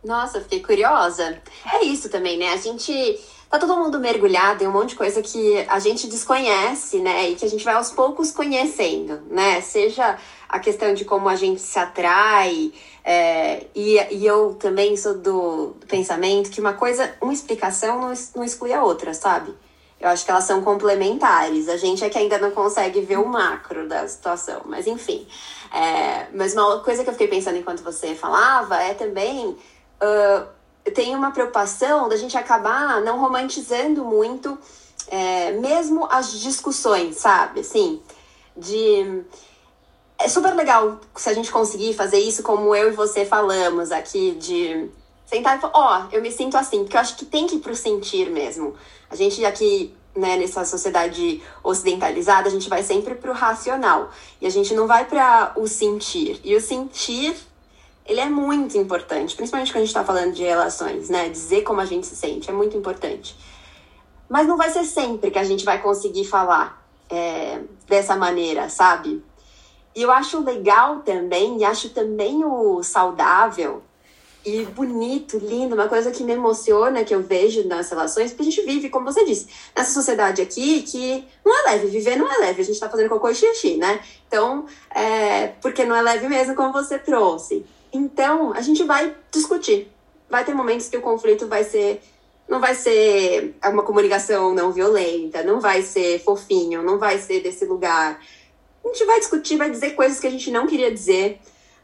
Nossa, 0.04 0.40
fiquei 0.40 0.62
curiosa. 0.62 1.42
É 1.74 1.84
isso 1.84 2.10
também, 2.10 2.38
né? 2.38 2.54
A 2.54 2.58
gente 2.58 3.20
tá 3.50 3.58
todo 3.58 3.76
mundo 3.76 4.00
mergulhado 4.00 4.64
em 4.64 4.68
um 4.68 4.72
monte 4.72 4.90
de 4.90 4.96
coisa 4.96 5.22
que 5.22 5.66
a 5.68 5.80
gente 5.80 6.08
desconhece, 6.08 7.00
né? 7.00 7.32
E 7.32 7.36
que 7.36 7.46
a 7.46 7.50
gente 7.50 7.66
vai 7.66 7.74
aos 7.74 7.90
poucos 7.90 8.32
conhecendo, 8.32 9.22
né? 9.30 9.60
Seja 9.62 10.18
a 10.48 10.60
questão 10.60 10.94
de 10.94 11.04
como 11.04 11.28
a 11.28 11.36
gente 11.36 11.60
se 11.60 11.78
atrai, 11.78 12.72
é, 13.04 13.66
e, 13.74 13.98
e 14.12 14.26
eu 14.26 14.54
também 14.54 14.96
sou 14.96 15.16
do, 15.16 15.76
pensamento 15.88 16.52
que 16.52 16.62
uma 16.62 16.74
coisa, 16.74 17.12
uma 17.20 17.34
explicação 17.34 18.00
não, 18.00 18.14
não 18.36 18.44
exclui 18.44 18.72
a 18.72 18.84
outra, 18.84 19.14
sabe? 19.14 19.54
Eu 20.00 20.10
acho 20.10 20.24
que 20.24 20.32
elas 20.32 20.44
são 20.44 20.62
complementares. 20.62 21.68
A 21.68 21.76
gente 21.76 22.04
é 22.04 22.10
que 22.10 22.18
ainda 22.18 22.38
não 22.38 22.52
consegue 22.52 23.02
ver 23.02 23.18
o 23.18 23.26
macro 23.26 23.88
da 23.88 24.08
situação, 24.08 24.62
mas 24.66 24.88
enfim. 24.88 25.28
É, 25.74 26.28
mas 26.34 26.54
uma 26.54 26.80
coisa 26.82 27.04
que 27.04 27.10
eu 27.10 27.14
fiquei 27.14 27.28
pensando 27.28 27.58
enquanto 27.58 27.84
você 27.84 28.16
falava 28.16 28.82
é 28.82 28.94
também. 28.94 29.58
Uh, 30.02 30.59
tem 30.94 31.16
uma 31.16 31.32
preocupação 31.32 32.10
da 32.10 32.16
gente 32.16 32.38
acabar 32.38 33.02
não 33.02 33.20
romantizando 33.20 34.04
muito, 34.04 34.58
é, 35.08 35.52
mesmo 35.52 36.08
as 36.10 36.40
discussões, 36.40 37.18
sabe? 37.18 37.62
Assim, 37.62 38.02
de. 38.56 39.24
É 40.18 40.28
super 40.28 40.54
legal 40.54 41.00
se 41.16 41.30
a 41.30 41.34
gente 41.34 41.50
conseguir 41.50 41.94
fazer 41.94 42.20
isso 42.20 42.44
como 42.44 42.76
eu 42.76 42.90
e 42.90 42.96
você 42.96 43.26
falamos 43.26 43.90
aqui, 43.90 44.32
de 44.32 44.90
sentar 45.26 45.58
e 45.58 45.62
falar, 45.62 45.74
ó, 45.76 46.02
oh, 46.02 46.16
eu 46.16 46.22
me 46.22 46.32
sinto 46.32 46.58
assim, 46.58 46.80
porque 46.80 46.98
eu 46.98 47.02
acho 47.02 47.16
que 47.16 47.24
tem 47.24 47.48
que 47.48 47.56
ir 47.56 47.60
pro 47.60 47.76
sentir 47.76 48.30
mesmo. 48.30 48.76
A 49.10 49.16
gente 49.16 49.46
aqui, 49.46 49.96
né, 50.16 50.36
nessa 50.38 50.66
sociedade 50.66 51.42
ocidentalizada, 51.64 52.50
a 52.50 52.52
gente 52.52 52.68
vai 52.68 52.84
sempre 52.84 53.16
pro 53.16 53.32
racional. 53.32 54.10
E 54.42 54.48
a 54.48 54.50
gente 54.50 54.74
não 54.74 54.88
vai 54.88 55.06
para 55.06 55.54
o 55.56 55.68
sentir. 55.68 56.42
E 56.44 56.56
o 56.56 56.60
sentir, 56.60 57.38
ele 58.10 58.20
é 58.20 58.28
muito 58.28 58.76
importante, 58.76 59.36
principalmente 59.36 59.72
quando 59.72 59.84
a 59.84 59.86
gente 59.86 59.94
tá 59.94 60.04
falando 60.04 60.34
de 60.34 60.42
relações, 60.42 61.10
né? 61.10 61.30
Dizer 61.30 61.62
como 61.62 61.80
a 61.80 61.86
gente 61.86 62.08
se 62.08 62.16
sente 62.16 62.50
é 62.50 62.54
muito 62.54 62.76
importante. 62.76 63.38
Mas 64.28 64.48
não 64.48 64.58
vai 64.58 64.72
ser 64.72 64.84
sempre 64.84 65.30
que 65.30 65.38
a 65.38 65.44
gente 65.44 65.64
vai 65.64 65.80
conseguir 65.80 66.26
falar 66.26 66.84
é, 67.08 67.62
dessa 67.88 68.16
maneira, 68.16 68.68
sabe? 68.68 69.24
E 69.96 70.02
eu 70.02 70.12
acho 70.12 70.44
legal 70.44 71.02
também, 71.02 71.60
e 71.60 71.64
acho 71.64 71.90
também 71.92 72.44
o 72.44 72.82
saudável, 72.82 73.84
e 74.44 74.66
bonito, 74.66 75.38
lindo, 75.38 75.76
uma 75.76 75.88
coisa 75.88 76.10
que 76.10 76.24
me 76.24 76.32
emociona, 76.32 77.04
que 77.04 77.14
eu 77.14 77.22
vejo 77.22 77.68
nas 77.68 77.90
relações, 77.92 78.32
porque 78.32 78.42
a 78.42 78.46
gente 78.46 78.62
vive, 78.64 78.90
como 78.90 79.06
você 79.06 79.24
disse, 79.24 79.48
nessa 79.76 79.92
sociedade 79.92 80.42
aqui 80.42 80.82
que 80.82 81.28
não 81.46 81.56
é 81.60 81.72
leve, 81.72 81.88
viver 81.88 82.16
não 82.16 82.32
é 82.32 82.38
leve, 82.38 82.62
a 82.62 82.66
gente 82.66 82.80
tá 82.80 82.90
fazendo 82.90 83.10
cocô 83.10 83.30
e 83.30 83.36
xixi, 83.36 83.78
né? 83.78 84.00
Então, 84.28 84.66
é, 84.96 85.48
porque 85.62 85.86
não 85.86 85.96
é 85.96 86.02
leve 86.02 86.28
mesmo, 86.28 86.56
como 86.56 86.72
você 86.72 86.98
trouxe. 86.98 87.66
Então, 87.92 88.54
a 88.54 88.62
gente 88.62 88.84
vai 88.84 89.16
discutir. 89.32 89.92
Vai 90.30 90.46
ter 90.46 90.54
momentos 90.54 90.88
que 90.88 90.98
o 90.98 91.02
conflito 91.02 91.48
vai 91.48 91.64
ser. 91.64 92.02
Não 92.48 92.60
vai 92.60 92.74
ser 92.74 93.56
uma 93.64 93.84
comunicação 93.84 94.54
não 94.54 94.72
violenta, 94.72 95.44
não 95.44 95.60
vai 95.60 95.84
ser 95.84 96.20
fofinho, 96.20 96.82
não 96.82 96.98
vai 96.98 97.20
ser 97.20 97.42
desse 97.42 97.66
lugar. 97.66 98.20
A 98.84 98.88
gente 98.88 99.06
vai 99.06 99.20
discutir, 99.20 99.56
vai 99.56 99.70
dizer 99.70 99.92
coisas 99.92 100.20
que 100.20 100.26
a 100.26 100.32
gente 100.32 100.50
não 100.50 100.66
queria 100.66 100.92
dizer 100.92 101.40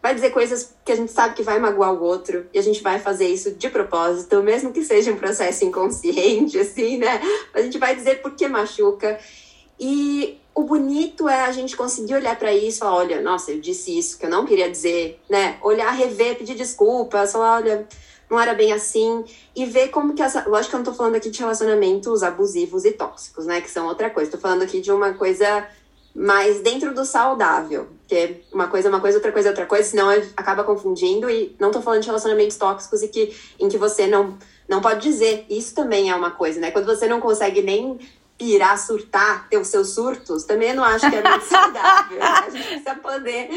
vai 0.06 0.14
dizer 0.14 0.30
coisas 0.30 0.72
que 0.86 0.92
a 0.92 0.96
gente 0.96 1.12
sabe 1.12 1.34
que 1.34 1.42
vai 1.42 1.58
magoar 1.58 1.92
o 1.92 2.04
outro 2.04 2.46
e 2.54 2.60
a 2.60 2.62
gente 2.62 2.84
vai 2.84 3.00
fazer 3.00 3.28
isso 3.28 3.56
de 3.56 3.68
propósito, 3.72 4.44
mesmo 4.44 4.72
que 4.72 4.84
seja 4.84 5.12
um 5.12 5.16
processo 5.16 5.66
inconsciente, 5.66 6.60
assim, 6.62 7.00
né? 7.00 7.20
A 7.52 7.60
gente 7.60 7.80
vai 7.80 7.96
dizer 7.96 8.22
porque 8.22 8.48
machuca. 8.48 9.20
E 9.80 10.40
o 10.56 10.64
bonito 10.64 11.28
é 11.28 11.44
a 11.44 11.52
gente 11.52 11.76
conseguir 11.76 12.16
olhar 12.16 12.40
para 12.40 12.54
isso 12.54 12.80
falar: 12.80 12.96
olha, 12.96 13.22
nossa, 13.22 13.52
eu 13.52 13.60
disse 13.60 13.96
isso 13.96 14.18
que 14.18 14.26
eu 14.26 14.30
não 14.30 14.46
queria 14.46 14.72
dizer, 14.72 15.20
né? 15.30 15.58
Olhar, 15.62 15.92
rever, 15.92 16.38
pedir 16.38 16.56
desculpas, 16.56 17.34
falar: 17.34 17.58
olha, 17.58 17.88
não 18.30 18.40
era 18.40 18.54
bem 18.54 18.72
assim. 18.72 19.26
E 19.54 19.66
ver 19.66 19.90
como 19.90 20.14
que 20.14 20.22
essa. 20.22 20.48
Lógico 20.48 20.70
que 20.70 20.76
eu 20.76 20.80
não 20.80 20.86
tô 20.86 20.94
falando 20.94 21.16
aqui 21.16 21.30
de 21.30 21.40
relacionamentos 21.40 22.24
abusivos 22.24 22.86
e 22.86 22.94
tóxicos, 22.94 23.46
né? 23.46 23.60
Que 23.60 23.70
são 23.70 23.86
outra 23.86 24.10
coisa. 24.10 24.32
Tô 24.32 24.38
falando 24.38 24.62
aqui 24.62 24.80
de 24.80 24.92
uma 24.92 25.14
coisa 25.14 25.68
mais 26.16 26.62
dentro 26.62 26.96
do 26.96 27.04
saudável. 27.04 27.88
Porque 28.00 28.42
uma 28.54 28.68
coisa 28.68 28.88
é 28.88 28.90
uma 28.90 29.02
coisa, 29.02 29.18
outra 29.18 29.34
coisa 29.34 29.50
é 29.50 29.52
outra 29.52 29.66
coisa, 29.66 29.90
senão 29.90 30.10
acaba 30.38 30.64
confundindo. 30.64 31.30
E 31.30 31.54
não 31.60 31.70
tô 31.70 31.82
falando 31.82 32.00
de 32.02 32.08
relacionamentos 32.08 32.56
tóxicos 32.56 33.04
e 33.04 33.10
que, 33.10 33.36
em 33.60 33.68
que 33.68 33.78
você 33.78 34.08
não, 34.08 34.38
não 34.70 34.80
pode 34.80 35.02
dizer. 35.02 35.46
Isso 35.50 35.76
também 35.76 36.10
é 36.10 36.16
uma 36.16 36.32
coisa, 36.32 36.62
né? 36.62 36.72
Quando 36.72 36.86
você 36.86 37.08
não 37.08 37.20
consegue 37.20 37.62
nem 37.62 38.00
pirar, 38.38 38.78
surtar, 38.78 39.48
ter 39.50 39.58
os 39.58 39.68
seus 39.68 39.90
surtos, 39.90 40.44
também 40.44 40.74
não 40.74 40.84
acho 40.84 41.10
que 41.10 41.16
é 41.16 41.30
muito 41.30 41.46
saudável. 41.48 42.18
Né? 42.18 42.26
A 42.26 42.50
gente 42.50 42.68
precisa 42.68 42.96
poder 42.96 43.50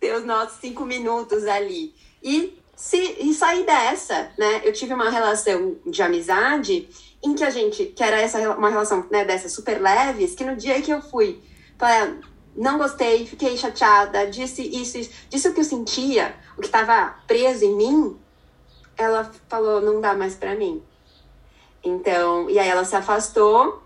ter 0.00 0.14
os 0.14 0.24
nossos 0.24 0.58
cinco 0.60 0.84
minutos 0.84 1.46
ali. 1.46 1.94
E, 2.22 2.58
se, 2.76 2.98
e 2.98 3.32
sair 3.32 3.64
dessa, 3.64 4.32
né? 4.36 4.62
Eu 4.64 4.72
tive 4.72 4.92
uma 4.92 5.10
relação 5.10 5.76
de 5.86 6.02
amizade 6.02 6.88
em 7.22 7.34
que 7.34 7.44
a 7.44 7.50
gente, 7.50 7.86
que 7.86 8.02
era 8.02 8.20
essa, 8.20 8.38
uma 8.56 8.68
relação 8.68 9.06
né, 9.10 9.24
dessas 9.24 9.52
super 9.52 9.80
leves, 9.80 10.34
que 10.34 10.44
no 10.44 10.56
dia 10.56 10.80
que 10.82 10.90
eu 10.90 11.00
fui 11.00 11.40
Falei, 11.78 12.18
não 12.56 12.78
gostei, 12.78 13.26
fiquei 13.26 13.56
chateada, 13.56 14.26
disse 14.26 14.62
isso, 14.62 14.98
isso, 14.98 15.10
disse 15.28 15.48
o 15.48 15.54
que 15.54 15.60
eu 15.60 15.64
sentia, 15.64 16.34
o 16.56 16.60
que 16.60 16.66
estava 16.66 17.16
preso 17.26 17.64
em 17.64 17.74
mim. 17.74 18.16
Ela 18.96 19.30
falou, 19.48 19.80
não 19.80 20.00
dá 20.00 20.14
mais 20.14 20.36
para 20.36 20.54
mim. 20.54 20.82
Então, 21.82 22.48
e 22.48 22.58
aí 22.58 22.68
ela 22.68 22.84
se 22.84 22.94
afastou. 22.94 23.82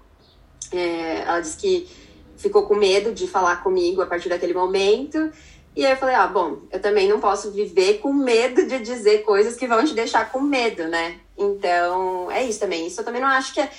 É, 0.73 1.23
ela 1.23 1.41
disse 1.41 1.57
que 1.57 1.89
ficou 2.37 2.65
com 2.65 2.75
medo 2.75 3.13
de 3.13 3.27
falar 3.27 3.63
comigo 3.63 4.01
a 4.01 4.07
partir 4.07 4.29
daquele 4.29 4.55
momento. 4.55 5.31
E 5.77 5.87
aí 5.87 5.93
eu 5.93 5.97
falei, 5.97 6.17
ah, 6.17 6.27
bom, 6.27 6.59
eu 6.73 6.81
também 6.81 7.09
não 7.09 7.21
posso 7.21 7.53
viver 7.53 7.99
com 7.99 8.13
medo 8.13 8.67
de 8.67 8.81
dizer 8.81 9.23
coisas 9.23 9.55
que 9.55 9.67
vão 9.67 9.85
te 9.85 9.95
deixar 9.95 10.31
com 10.33 10.41
medo, 10.41 10.89
né? 10.89 11.21
Então, 11.39 12.29
é 12.33 12.43
isso 12.43 12.59
também. 12.59 12.89
Isso 12.89 13.01
eu 13.01 13.05
também 13.05 13.21
não 13.21 13.29
acho 13.29 13.55
que 13.55 13.61
é, 13.61 13.71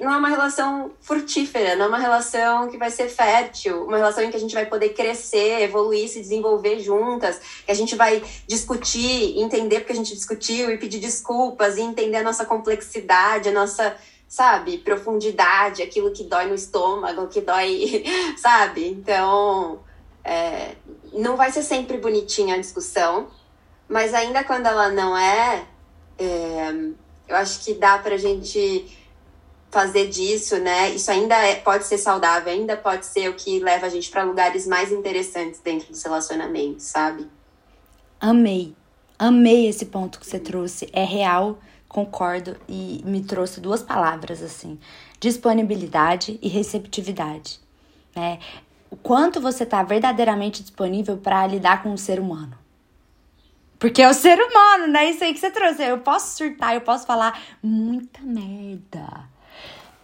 não 0.00 0.12
é 0.12 0.16
uma 0.16 0.28
relação 0.28 0.90
frutífera, 1.00 1.76
não 1.76 1.84
é 1.84 1.88
uma 1.88 1.98
relação 1.98 2.68
que 2.68 2.76
vai 2.76 2.90
ser 2.90 3.08
fértil, 3.08 3.84
uma 3.84 3.98
relação 3.98 4.24
em 4.24 4.30
que 4.30 4.36
a 4.36 4.40
gente 4.40 4.52
vai 4.52 4.66
poder 4.66 4.88
crescer, 4.94 5.62
evoluir, 5.62 6.08
se 6.08 6.20
desenvolver 6.20 6.80
juntas, 6.80 7.40
que 7.64 7.70
a 7.70 7.74
gente 7.74 7.94
vai 7.94 8.20
discutir, 8.48 9.38
entender 9.38 9.80
porque 9.80 9.92
a 9.92 9.96
gente 9.96 10.12
discutiu 10.12 10.72
e 10.72 10.78
pedir 10.78 10.98
desculpas 10.98 11.76
e 11.76 11.82
entender 11.82 12.16
a 12.16 12.24
nossa 12.24 12.44
complexidade, 12.44 13.48
a 13.48 13.52
nossa, 13.52 13.94
sabe, 14.34 14.78
profundidade, 14.78 15.80
aquilo 15.80 16.10
que 16.10 16.24
dói 16.24 16.46
no 16.46 16.56
estômago, 16.56 17.28
que 17.28 17.40
dói, 17.40 18.02
sabe? 18.36 18.88
Então, 18.88 19.78
é, 20.24 20.74
não 21.12 21.36
vai 21.36 21.52
ser 21.52 21.62
sempre 21.62 21.98
bonitinha 21.98 22.56
a 22.56 22.58
discussão, 22.58 23.28
mas 23.88 24.12
ainda 24.12 24.42
quando 24.42 24.66
ela 24.66 24.90
não 24.90 25.16
é, 25.16 25.64
é 26.18 26.68
eu 27.28 27.36
acho 27.36 27.64
que 27.64 27.74
dá 27.74 27.96
pra 27.96 28.16
gente 28.16 28.98
fazer 29.70 30.08
disso, 30.08 30.58
né? 30.58 30.90
Isso 30.90 31.12
ainda 31.12 31.36
é, 31.36 31.54
pode 31.54 31.84
ser 31.84 31.98
saudável, 31.98 32.52
ainda 32.52 32.76
pode 32.76 33.06
ser 33.06 33.30
o 33.30 33.34
que 33.34 33.60
leva 33.60 33.86
a 33.86 33.88
gente 33.88 34.10
para 34.10 34.24
lugares 34.24 34.66
mais 34.66 34.90
interessantes 34.90 35.60
dentro 35.60 35.92
dos 35.92 36.02
relacionamentos, 36.02 36.86
sabe? 36.86 37.28
Amei. 38.20 38.74
Amei 39.16 39.68
esse 39.68 39.86
ponto 39.86 40.18
que 40.18 40.26
você 40.26 40.40
trouxe. 40.40 40.88
É 40.92 41.04
real, 41.04 41.56
concordo 41.94 42.56
e 42.68 43.00
me 43.04 43.22
trouxe 43.22 43.60
duas 43.60 43.80
palavras 43.80 44.42
assim: 44.42 44.80
disponibilidade 45.20 46.40
e 46.42 46.48
receptividade. 46.48 47.60
Né? 48.16 48.40
O 48.90 48.96
quanto 48.96 49.40
você 49.40 49.62
está 49.62 49.80
verdadeiramente 49.84 50.60
disponível 50.60 51.16
para 51.16 51.46
lidar 51.46 51.84
com 51.84 51.92
o 51.92 51.98
ser 51.98 52.18
humano. 52.18 52.58
Porque 53.78 54.02
é 54.02 54.08
o 54.08 54.14
ser 54.14 54.38
humano, 54.40 54.88
né? 54.88 55.10
Isso 55.10 55.22
aí 55.22 55.32
que 55.32 55.38
você 55.38 55.50
trouxe. 55.50 55.84
Eu 55.84 55.98
posso 55.98 56.36
surtar, 56.36 56.74
eu 56.74 56.80
posso 56.80 57.06
falar 57.06 57.40
muita 57.62 58.20
merda. 58.22 59.28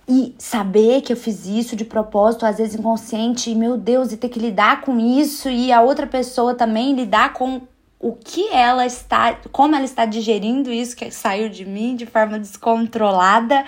E 0.06 0.34
saber 0.38 1.02
que 1.02 1.12
eu 1.12 1.16
fiz 1.16 1.46
isso 1.46 1.74
de 1.74 1.84
propósito, 1.84 2.44
às 2.44 2.58
vezes 2.58 2.74
inconsciente, 2.74 3.50
e 3.50 3.54
meu 3.54 3.76
Deus, 3.76 4.12
e 4.12 4.16
ter 4.16 4.28
que 4.28 4.40
lidar 4.40 4.80
com 4.80 4.98
isso, 4.98 5.48
e 5.48 5.72
a 5.72 5.80
outra 5.80 6.06
pessoa 6.06 6.54
também 6.54 6.94
lidar 6.94 7.32
com 7.32 7.62
o 8.00 8.14
que 8.14 8.48
ela 8.48 8.86
está, 8.86 9.34
como 9.52 9.76
ela 9.76 9.84
está 9.84 10.06
digerindo 10.06 10.72
isso 10.72 10.96
que 10.96 11.10
saiu 11.10 11.50
de 11.50 11.66
mim 11.66 11.94
de 11.94 12.06
forma 12.06 12.38
descontrolada. 12.38 13.62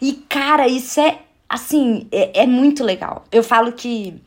E 0.00 0.14
cara, 0.14 0.66
isso 0.66 0.98
é 0.98 1.20
assim, 1.46 2.08
é, 2.10 2.42
é 2.42 2.46
muito 2.46 2.82
legal. 2.82 3.26
Eu 3.30 3.44
falo 3.44 3.72
que 3.72 4.18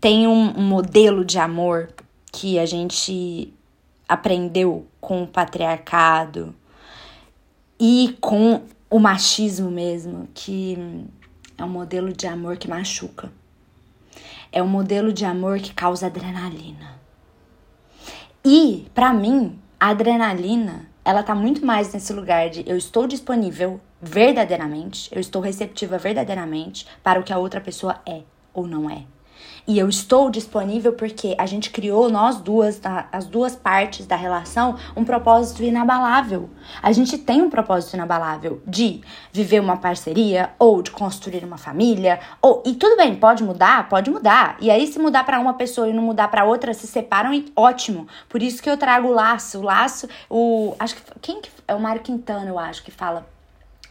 tem 0.00 0.28
um, 0.28 0.56
um 0.56 0.62
modelo 0.62 1.24
de 1.24 1.36
amor 1.36 1.90
que 2.32 2.60
a 2.60 2.64
gente 2.64 3.52
aprendeu 4.08 4.86
com 5.00 5.24
o 5.24 5.26
patriarcado 5.26 6.54
e 7.80 8.16
com 8.20 8.62
o 8.88 9.00
machismo 9.00 9.68
mesmo, 9.68 10.28
que 10.32 10.78
é 11.58 11.64
um 11.64 11.68
modelo 11.68 12.12
de 12.12 12.28
amor 12.28 12.56
que 12.56 12.68
machuca. 12.68 13.32
É 14.52 14.62
um 14.62 14.68
modelo 14.68 15.12
de 15.12 15.24
amor 15.24 15.58
que 15.58 15.74
causa 15.74 16.06
adrenalina. 16.06 16.95
E, 18.48 18.86
para 18.94 19.12
mim, 19.12 19.58
a 19.80 19.88
adrenalina, 19.88 20.88
ela 21.04 21.24
tá 21.24 21.34
muito 21.34 21.66
mais 21.66 21.92
nesse 21.92 22.12
lugar 22.12 22.48
de 22.48 22.62
eu 22.64 22.76
estou 22.76 23.04
disponível 23.04 23.80
verdadeiramente, 24.00 25.12
eu 25.12 25.20
estou 25.20 25.42
receptiva 25.42 25.98
verdadeiramente 25.98 26.86
para 27.02 27.18
o 27.18 27.24
que 27.24 27.32
a 27.32 27.38
outra 27.38 27.60
pessoa 27.60 28.00
é 28.06 28.22
ou 28.54 28.68
não 28.68 28.88
é. 28.88 29.02
E 29.68 29.80
eu 29.80 29.88
estou 29.88 30.30
disponível 30.30 30.92
porque 30.92 31.34
a 31.36 31.44
gente 31.44 31.70
criou, 31.70 32.08
nós 32.08 32.36
duas, 32.36 32.80
as 33.10 33.26
duas 33.26 33.56
partes 33.56 34.06
da 34.06 34.14
relação, 34.14 34.76
um 34.96 35.04
propósito 35.04 35.64
inabalável. 35.64 36.48
A 36.80 36.92
gente 36.92 37.18
tem 37.18 37.42
um 37.42 37.50
propósito 37.50 37.94
inabalável 37.94 38.62
de 38.64 39.00
viver 39.32 39.58
uma 39.58 39.76
parceria 39.76 40.50
ou 40.56 40.82
de 40.82 40.92
construir 40.92 41.44
uma 41.44 41.58
família. 41.58 42.20
ou 42.40 42.62
E 42.64 42.74
tudo 42.74 42.96
bem, 42.96 43.16
pode 43.16 43.42
mudar? 43.42 43.88
Pode 43.88 44.08
mudar. 44.08 44.56
E 44.60 44.70
aí, 44.70 44.86
se 44.86 45.00
mudar 45.00 45.24
para 45.24 45.40
uma 45.40 45.54
pessoa 45.54 45.88
e 45.88 45.92
não 45.92 46.02
mudar 46.02 46.28
para 46.28 46.44
outra, 46.44 46.72
se 46.72 46.86
separam 46.86 47.34
e 47.34 47.52
ótimo. 47.56 48.06
Por 48.28 48.42
isso 48.42 48.62
que 48.62 48.70
eu 48.70 48.76
trago 48.76 49.08
o 49.08 49.12
laço. 49.12 49.58
O 49.58 49.62
laço, 49.62 50.08
o. 50.30 50.76
Acho 50.78 50.94
que. 50.94 51.02
Quem 51.20 51.40
que. 51.40 51.50
É 51.66 51.74
o 51.74 51.80
Mário 51.80 52.02
Quintana, 52.02 52.48
eu 52.48 52.58
acho, 52.58 52.84
que 52.84 52.92
fala 52.92 53.26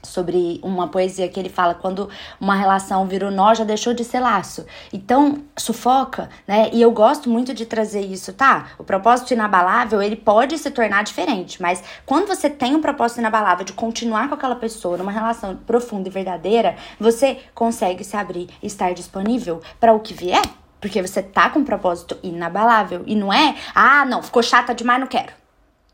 sobre 0.06 0.60
uma 0.63 0.88
poesia 0.88 1.28
que 1.28 1.39
ele 1.39 1.50
fala 1.50 1.74
quando 1.74 2.10
uma 2.39 2.56
relação 2.56 3.08
virou 3.08 3.32
nó 3.32 3.54
já 3.54 3.63
deixou 3.63 3.94
de 3.94 4.04
ser 4.04 4.20
laço. 4.20 4.65
Então, 4.94 5.44
sufoca, 5.58 6.30
né? 6.48 6.70
E 6.72 6.82
eu 6.82 6.91
gosto 6.91 7.30
muito 7.30 7.54
de 7.54 7.65
trazer 7.65 8.02
isso, 8.02 8.34
tá? 8.34 8.68
O 8.78 8.84
propósito 8.84 9.34
inabalável, 9.34 10.02
ele 10.02 10.15
pode 10.15 10.58
se 10.58 10.72
tornar 10.72 11.04
diferente, 11.04 11.62
mas 11.62 11.84
quando 12.06 12.28
você 12.28 12.50
tem 12.50 12.76
um 12.76 12.82
propósito 12.82 13.20
inabalável 13.20 13.65
de 13.65 13.74
continuar 13.74 14.28
com 14.28 14.36
aquela 14.36 14.56
pessoa 14.56 14.98
numa 14.98 15.12
relação 15.12 15.56
profunda 15.56 16.08
e 16.08 16.12
verdadeira, 16.12 16.76
você 17.00 17.39
consegue 17.54 18.04
se 18.04 18.15
abrir 18.15 18.50
estar 18.62 18.94
disponível 18.94 19.62
para 19.80 19.94
o 19.94 20.00
que 20.00 20.13
vier. 20.13 20.41
Porque 20.80 21.02
você 21.02 21.24
tá 21.24 21.50
com 21.50 21.60
um 21.60 21.65
propósito 21.65 22.18
inabalável. 22.22 23.04
E 23.08 23.15
não 23.15 23.34
é, 23.34 23.56
ah, 23.74 24.06
não, 24.06 24.22
ficou 24.22 24.44
chata 24.44 24.76
demais, 24.76 25.00
não 25.00 25.08
quero. 25.08 25.34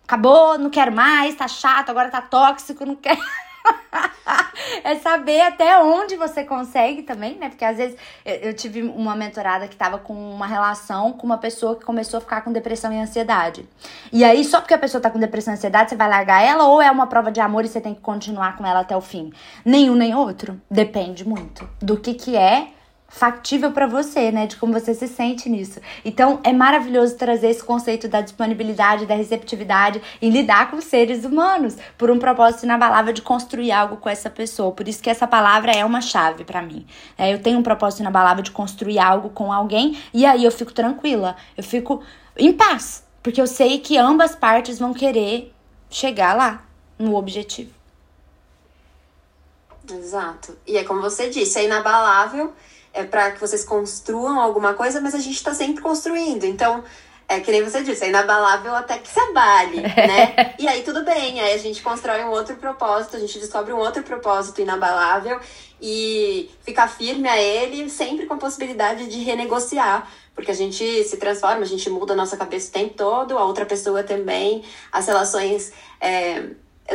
Acabou, 0.04 0.58
não 0.58 0.70
quero 0.70 0.92
mais, 0.92 1.36
tá 1.36 1.48
chato, 1.48 1.90
agora 1.90 2.10
tá 2.10 2.22
tóxico, 2.22 2.86
não 2.86 2.96
quero. 2.96 3.22
é 4.84 4.96
saber 4.96 5.42
até 5.42 5.78
onde 5.80 6.16
você 6.16 6.44
consegue 6.44 7.04
também, 7.04 7.36
né? 7.36 7.50
Porque 7.50 7.66
às 7.66 7.78
vezes 7.78 7.98
eu 8.26 8.54
tive 8.54 8.82
uma 8.82 9.16
mentorada 9.16 9.68
que 9.68 9.76
tava 9.76 9.98
com 9.98 10.14
uma 10.14 10.48
relação 10.48 11.14
com 11.14 11.26
uma 11.26 11.38
pessoa 11.38 11.76
que 11.76 11.86
começou 11.86 12.18
a 12.18 12.22
ficar 12.22 12.42
com 12.42 12.52
depressão 12.52 12.92
e 12.92 13.00
ansiedade. 13.00 13.68
E 14.12 14.24
aí, 14.24 14.44
só 14.44 14.60
porque 14.60 14.74
a 14.74 14.78
pessoa 14.78 15.02
tá 15.02 15.10
com 15.10 15.20
depressão 15.20 15.54
e 15.54 15.56
ansiedade, 15.56 15.90
você 15.90 15.96
vai 15.96 16.10
largar 16.10 16.44
ela 16.44 16.66
ou 16.66 16.82
é 16.82 16.90
uma 16.92 17.08
prova 17.08 17.32
de 17.32 17.40
amor 17.40 17.66
e 17.66 17.68
você 17.68 17.82
tem 17.82 17.94
que 17.94 18.02
continuar 18.02 18.58
com 18.58 18.66
ela 18.66 18.82
até 18.82 18.96
o 18.96 19.02
fim? 19.02 19.32
Nenhum 19.64 19.96
nem 19.96 20.16
outro. 20.16 20.60
Depende 20.70 21.28
muito 21.28 21.68
do 21.82 21.98
que 21.98 22.14
que 22.14 22.36
é 22.36 22.68
factível 23.12 23.72
para 23.72 23.86
você, 23.86 24.32
né? 24.32 24.48
De 24.48 24.56
como 24.56 24.72
você 24.72 24.94
se 24.94 25.08
sente 25.08 25.50
nisso. 25.50 25.80
Então, 26.04 26.40
é 26.44 26.54
maravilhoso 26.54 27.18
trazer 27.18 27.50
esse 27.50 27.64
conceito 27.64 28.08
da 28.08 28.22
disponibilidade, 28.22 29.06
da 29.06 29.14
receptividade 29.14 30.02
e 30.22 30.30
lidar 30.30 30.72
com 30.72 30.82
seres 30.82 31.26
humanos 31.26 31.76
por 31.98 32.10
um 32.10 32.18
propósito 32.18 32.64
inabalável 32.64 33.14
de 33.14 33.22
construir 33.22 33.72
algo 33.72 33.98
com 33.98 34.10
essa 34.10 34.30
pessoa. 34.30 34.72
Por 34.72 34.88
isso 34.88 35.04
que 35.04 35.10
essa 35.10 35.28
palavra 35.28 35.72
é 35.74 35.84
uma 35.84 36.00
chave 36.00 36.46
para 36.46 36.62
mim. 36.62 36.88
É, 37.18 37.34
eu 37.34 37.42
tenho 37.42 37.60
um 37.60 37.64
propósito 37.64 38.00
inabalável 38.00 38.42
de 38.42 38.52
construir 38.52 38.98
algo 38.98 39.30
com 39.30 39.52
alguém 39.52 40.00
e 40.14 40.26
aí 40.26 40.46
eu 40.46 40.52
fico 40.52 40.74
tranquila, 40.74 41.36
eu 41.58 41.64
fico 41.64 42.02
em 42.38 42.54
paz, 42.54 43.04
porque 43.22 43.42
eu 43.42 43.48
sei 43.48 43.80
que 43.80 43.98
ambas 43.98 44.36
partes 44.36 44.80
vão 44.80 44.94
querer 44.94 45.54
chegar 45.90 46.34
lá 46.34 46.64
no 46.98 47.16
objetivo. 47.16 47.72
Exato. 49.92 50.58
E 50.66 50.78
é 50.78 50.84
como 50.86 51.02
você 51.02 51.30
disse, 51.30 51.60
é 51.60 51.66
inabalável 51.66 52.54
é 52.94 53.04
para 53.04 53.32
que 53.32 53.40
vocês 53.40 53.64
construam 53.64 54.40
alguma 54.40 54.74
coisa, 54.74 55.00
mas 55.00 55.16
a 55.16 55.20
gente 55.20 55.36
está 55.36 55.54
sempre 55.54 55.82
construindo. 55.82 56.44
Então, 56.44 56.84
é 57.28 57.40
que 57.40 57.52
nem 57.52 57.64
você 57.64 57.82
disse, 57.82 58.04
é 58.04 58.10
inabalável 58.10 58.76
até 58.76 58.98
que 58.98 59.08
se 59.08 59.20
abale, 59.20 59.82
né? 59.96 60.54
e 60.60 60.68
aí 60.68 60.84
tudo 60.84 61.06
bem, 61.06 61.40
aí 61.40 61.54
a 61.54 61.58
gente 61.58 61.82
constrói 61.82 62.26
um 62.26 62.30
outro 62.30 62.58
propósito, 62.58 63.16
a 63.16 63.20
gente 63.20 63.40
descobre 63.40 63.72
um 63.72 63.78
outro 63.78 64.04
propósito 64.04 64.60
inabalável 64.60 65.40
e 65.82 66.52
fica 66.62 66.88
firme 66.88 67.28
a 67.30 67.42
ele, 67.42 67.90
sempre 67.90 68.26
com 68.26 68.34
a 68.34 68.38
possibilidade 68.38 69.08
de 69.08 69.20
renegociar. 69.20 70.08
Porque 70.36 70.52
a 70.52 70.56
gente 70.56 71.04
se 71.04 71.18
transforma, 71.18 71.62
a 71.62 71.66
gente 71.66 71.90
muda 71.90 72.14
a 72.14 72.16
nossa 72.16 72.38
cabeça 72.38 72.70
o 72.70 72.72
tempo 72.72 72.94
todo, 72.94 73.38
a 73.38 73.46
outra 73.46 73.66
pessoa 73.66 74.04
também, 74.04 74.64
as 74.92 75.08
relações. 75.08 75.74
É, 76.00 76.44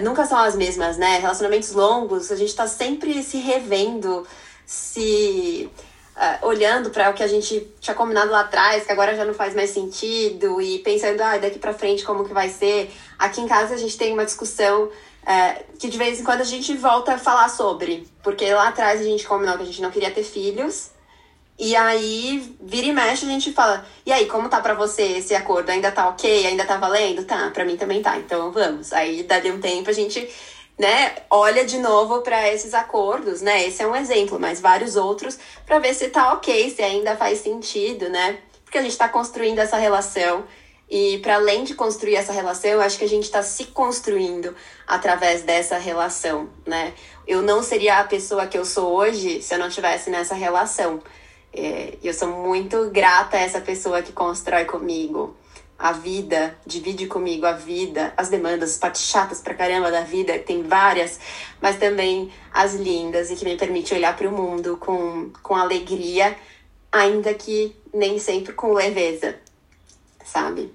nunca 0.03 0.25
são 0.25 0.39
as 0.39 0.57
mesmas, 0.57 0.97
né? 0.97 1.19
Relacionamentos 1.19 1.73
longos, 1.73 2.31
a 2.31 2.37
gente 2.37 2.55
tá 2.55 2.67
sempre 2.67 3.23
se 3.23 3.39
revendo, 3.39 4.27
se 4.65 5.71
uh, 6.17 6.47
olhando 6.47 6.91
para 6.91 7.11
o 7.11 7.15
que 7.15 7.23
a 7.23 7.27
gente 7.27 7.69
tinha 7.81 7.95
combinado 7.95 8.31
lá 8.31 8.41
atrás, 8.41 8.85
que 8.85 8.93
agora 8.93 9.15
já 9.15 9.25
não 9.25 9.35
faz 9.35 9.55
mais 9.55 9.71
sentido, 9.71 10.61
e 10.61 10.79
pensando, 10.79 11.21
ah, 11.21 11.37
daqui 11.37 11.59
para 11.59 11.75
frente 11.75 12.05
como 12.05 12.25
que 12.25 12.33
vai 12.33 12.49
ser. 12.49 12.91
Aqui 13.19 13.41
em 13.41 13.47
casa 13.47 13.75
a 13.75 13.79
gente 13.79 13.97
tem 13.97 14.13
uma 14.13 14.25
discussão 14.25 14.85
uh, 14.85 15.65
que 15.79 15.89
de 15.89 15.99
vez 15.99 16.21
em 16.21 16.25
quando 16.25 16.41
a 16.41 16.45
gente 16.45 16.75
volta 16.77 17.15
a 17.15 17.19
falar 17.19 17.49
sobre, 17.49 18.09
porque 18.23 18.53
lá 18.53 18.69
atrás 18.69 19.01
a 19.01 19.05
gente 19.05 19.27
combinou 19.27 19.57
que 19.57 19.63
a 19.63 19.67
gente 19.67 19.83
não 19.83 19.91
queria 19.91 20.11
ter 20.11 20.25
filhos. 20.25 20.91
E 21.59 21.75
aí, 21.75 22.55
vira 22.61 22.87
e 22.87 22.93
mexe, 22.93 23.25
a 23.25 23.29
gente 23.29 23.51
fala: 23.51 23.87
e 24.05 24.13
aí, 24.13 24.27
como 24.27 24.47
tá 24.47 24.61
pra 24.61 24.75
você 24.75 25.03
esse 25.03 25.35
acordo? 25.35 25.71
Ainda 25.71 25.91
tá 25.91 26.07
ok? 26.09 26.47
Ainda 26.47 26.67
tá 26.67 26.77
valendo? 26.77 27.25
Tá, 27.25 27.51
pra 27.51 27.65
mim 27.65 27.79
também 27.79 28.03
tá, 28.03 28.19
então 28.19 28.53
vamos. 28.53 28.93
Aí, 28.93 29.23
dali 29.23 29.51
um 29.51 29.59
tempo, 29.59 29.89
a 29.89 29.93
gente 29.93 30.29
né, 30.79 31.15
olha 31.31 31.65
de 31.65 31.79
novo 31.79 32.21
para 32.21 32.53
esses 32.53 32.75
acordos, 32.75 33.41
né? 33.41 33.67
Esse 33.67 33.83
é 33.83 33.87
um 33.87 33.97
exemplo, 33.97 34.39
mas 34.39 34.61
vários 34.61 34.95
outros 34.95 35.39
para 35.65 35.79
ver 35.79 35.95
se 35.95 36.09
tá 36.09 36.33
ok, 36.35 36.71
se 36.71 36.83
ainda 36.83 37.17
faz 37.17 37.39
sentido, 37.39 38.09
né? 38.11 38.39
Porque 38.63 38.79
a 38.79 38.83
gente 38.83 38.91
está 38.91 39.09
construindo 39.09 39.59
essa 39.59 39.79
relação 39.79 40.45
e 40.89 41.19
para 41.19 41.37
além 41.37 41.65
de 41.65 41.75
construir 41.75 42.17
essa 42.17 42.33
relação, 42.33 42.71
eu 42.71 42.81
acho 42.81 42.99
que 42.99 43.05
a 43.05 43.09
gente 43.09 43.25
está 43.25 43.43
se 43.43 43.67
construindo 43.67 44.55
através 44.87 45.43
dessa 45.43 45.79
relação, 45.79 46.49
né? 46.67 46.93
Eu 47.27 47.43
não 47.43 47.63
seria 47.63 47.99
a 47.99 48.05
pessoa 48.05 48.47
que 48.47 48.57
eu 48.57 48.65
sou 48.65 48.95
hoje 48.95 49.43
se 49.43 49.55
eu 49.55 49.59
não 49.59 49.69
tivesse 49.69 50.11
nessa 50.11 50.35
relação. 50.35 51.03
É, 51.53 51.95
eu 52.05 52.13
sou 52.13 52.29
muito 52.29 52.91
grata 52.91 53.37
a 53.39 53.41
essa 53.41 53.61
pessoa 53.61 54.03
que 54.03 54.13
constrói 54.13 54.67
comigo 54.67 55.35
a 55.79 55.93
vida, 55.93 56.57
divide 56.67 57.07
comigo 57.07 57.45
a 57.47 57.53
vida, 57.53 58.13
as 58.17 58.29
demandas, 58.29 58.73
as 58.73 58.79
partes 58.79 59.03
chatas 59.03 59.41
pra 59.41 59.55
caramba 59.55 59.91
da 59.91 60.01
vida, 60.01 60.39
tem 60.39 60.63
várias, 60.63 61.21
mas 61.61 61.77
também 61.77 62.33
as 62.53 62.75
lindas 62.75 63.31
e 63.31 63.37
que 63.37 63.45
me 63.45 63.57
permite 63.57 63.95
olhar 63.95 64.17
para 64.17 64.29
o 64.29 64.33
mundo 64.33 64.77
com, 64.79 65.31
com 65.43 65.55
alegria, 65.55 66.37
ainda 66.91 67.35
que 67.35 67.77
nem 67.93 68.19
sempre 68.19 68.53
com 68.55 68.73
leveza, 68.73 69.37
sabe? 70.25 70.73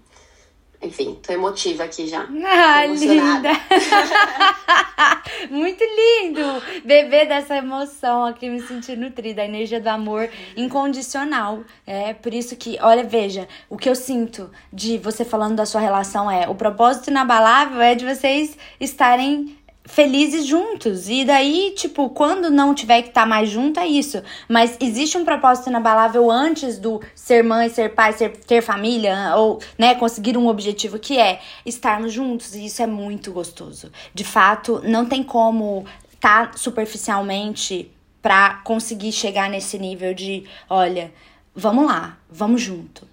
Enfim, 0.82 1.20
tô 1.22 1.32
emotiva 1.32 1.84
aqui 1.84 2.08
já. 2.08 2.28
Ah, 2.44 2.86
linda! 2.88 3.50
Muito 5.50 5.84
lindo! 5.84 6.42
Beber 6.84 7.28
dessa 7.28 7.56
emoção 7.56 8.26
aqui, 8.26 8.50
me 8.50 8.60
sentir 8.62 8.98
nutrida, 8.98 9.44
a 9.44 9.46
energia 9.46 9.80
do 9.80 9.88
amor 9.88 10.28
incondicional. 10.58 11.60
É 11.86 12.14
por 12.14 12.34
isso 12.34 12.56
que, 12.56 12.80
olha, 12.82 13.04
veja, 13.04 13.48
o 13.70 13.78
que 13.78 13.88
eu 13.88 13.96
sinto 13.96 14.50
de 14.74 14.98
você 14.98 15.24
falando 15.24 15.56
da 15.56 15.68
sua 15.68 15.82
relação 15.82 16.30
é 16.32 16.50
o 16.50 16.56
propósito 16.56 17.12
inabalável 17.12 17.80
é 17.80 17.94
de 17.94 18.04
vocês 18.04 18.58
estarem 18.80 19.56
felizes 19.86 20.46
juntos. 20.46 21.10
E 21.10 21.26
daí, 21.26 21.74
tipo, 21.76 22.10
quando 22.10 22.50
não 22.50 22.74
tiver 22.74 23.02
que 23.02 23.10
estar 23.10 23.22
tá 23.22 23.28
mais 23.28 23.50
junto, 23.50 23.80
é 23.80 23.88
isso. 23.88 24.22
Mas 24.48 24.78
existe 24.80 25.18
um 25.18 25.26
propósito 25.26 25.70
inabalável 25.70 26.30
antes 26.30 26.78
do 26.78 27.02
ser 27.16 27.44
mãe, 27.44 27.70
ser 27.70 27.94
pai, 27.94 28.14
ser, 28.14 28.38
ter 28.38 28.62
família, 28.62 29.36
ou, 29.36 29.60
né, 29.78 29.96
conseguir 29.96 30.38
um 30.38 30.48
objetivo 30.48 31.00
que 31.00 31.18
é 31.18 31.40
estarmos 31.66 32.14
juntos. 32.14 32.56
E 32.56 32.66
isso 32.66 32.82
é 32.82 32.88
muito 32.88 33.32
gostoso. 33.32 33.92
De 34.14 34.24
fato, 34.24 34.82
não 34.84 35.06
tem 35.06 35.24
como 35.24 35.86
tá 36.20 36.52
superficialmente 36.56 37.92
para 38.22 38.62
conseguir 38.64 39.12
chegar 39.12 39.50
nesse 39.50 39.80
nível 39.80 40.14
de, 40.14 40.44
olha, 40.70 41.12
vamos 41.56 41.88
lá, 41.88 42.18
vamos 42.30 42.62
junto 42.62 43.11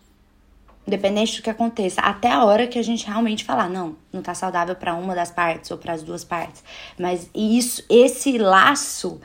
independente 0.89 1.37
do 1.37 1.43
que 1.43 1.51
aconteça, 1.51 2.01
até 2.01 2.33
a 2.33 2.45
hora 2.45 2.67
que 2.67 2.79
a 2.79 2.83
gente 2.83 3.07
realmente 3.07 3.45
falar, 3.45 3.69
não, 3.69 3.95
não 4.11 4.23
tá 4.23 4.35
saudável 4.35 4.75
para 4.75 4.95
uma 4.95 5.15
das 5.15 5.31
partes 5.31 5.71
ou 5.71 5.77
para 5.77 5.93
as 5.93 6.03
duas 6.03 6.25
partes. 6.25 6.65
Mas 6.99 7.31
isso, 7.35 7.85
esse 7.89 8.39
laço 8.39 9.21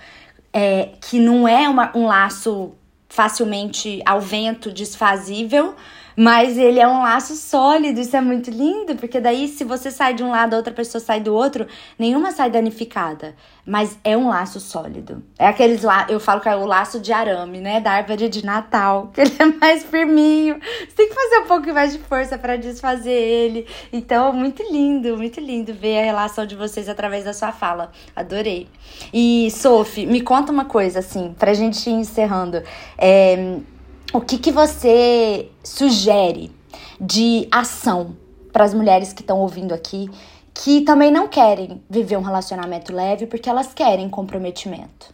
é, 0.51 0.89
que 1.01 1.19
não 1.19 1.47
é 1.47 1.67
uma, 1.67 1.95
um 1.97 2.05
laço 2.05 2.73
facilmente 3.07 4.01
ao 4.05 4.19
vento 4.19 4.71
desfazível, 4.71 5.73
Mas 6.15 6.57
ele 6.57 6.79
é 6.79 6.87
um 6.87 7.01
laço 7.01 7.35
sólido, 7.35 7.99
isso 7.99 8.15
é 8.15 8.21
muito 8.21 8.49
lindo, 8.49 8.95
porque 8.95 9.19
daí 9.19 9.47
se 9.47 9.63
você 9.63 9.89
sai 9.89 10.13
de 10.13 10.23
um 10.23 10.29
lado, 10.29 10.53
a 10.53 10.57
outra 10.57 10.73
pessoa 10.73 11.03
sai 11.03 11.19
do 11.19 11.33
outro, 11.33 11.67
nenhuma 11.97 12.31
sai 12.31 12.49
danificada. 12.49 13.35
Mas 13.65 13.97
é 14.03 14.17
um 14.17 14.27
laço 14.27 14.59
sólido. 14.59 15.23
É 15.39 15.47
aqueles 15.47 15.83
lá, 15.83 16.05
eu 16.09 16.19
falo 16.19 16.41
que 16.41 16.49
é 16.49 16.55
o 16.55 16.65
laço 16.65 16.99
de 16.99 17.13
arame, 17.13 17.61
né? 17.61 17.79
Da 17.79 17.91
árvore 17.91 18.27
de 18.27 18.45
Natal, 18.45 19.09
que 19.15 19.21
ele 19.21 19.35
é 19.39 19.45
mais 19.45 19.83
firminho. 19.83 20.59
Você 20.79 20.95
tem 20.95 21.07
que 21.07 21.15
fazer 21.15 21.37
um 21.39 21.47
pouco 21.47 21.73
mais 21.73 21.93
de 21.93 21.99
força 21.99 22.37
para 22.37 22.57
desfazer 22.57 23.11
ele. 23.11 23.65
Então, 23.91 24.33
muito 24.33 24.61
lindo, 24.69 25.15
muito 25.15 25.39
lindo 25.39 25.73
ver 25.73 25.99
a 25.99 26.03
relação 26.03 26.45
de 26.45 26.55
vocês 26.55 26.89
através 26.89 27.23
da 27.23 27.33
sua 27.33 27.53
fala. 27.53 27.91
Adorei. 28.13 28.67
E, 29.13 29.49
Sophie, 29.51 30.05
me 30.05 30.19
conta 30.21 30.51
uma 30.51 30.65
coisa, 30.65 30.99
assim, 30.99 31.33
pra 31.39 31.53
gente 31.53 31.89
ir 31.89 31.93
encerrando. 31.93 32.61
É, 32.97 33.59
o 34.13 34.21
que, 34.21 34.37
que 34.37 34.51
você 34.51 35.49
sugere 35.63 36.51
de 37.01 37.47
ação 37.51 38.15
para 38.51 38.63
as 38.63 38.73
mulheres 38.73 39.11
que 39.11 39.21
estão 39.21 39.39
ouvindo 39.39 39.73
aqui 39.73 40.07
que 40.53 40.81
também 40.81 41.11
não 41.11 41.27
querem 41.27 41.83
viver 41.89 42.15
um 42.15 42.21
relacionamento 42.21 42.93
leve 42.93 43.25
porque 43.25 43.49
elas 43.49 43.73
querem 43.73 44.07
comprometimento? 44.07 45.11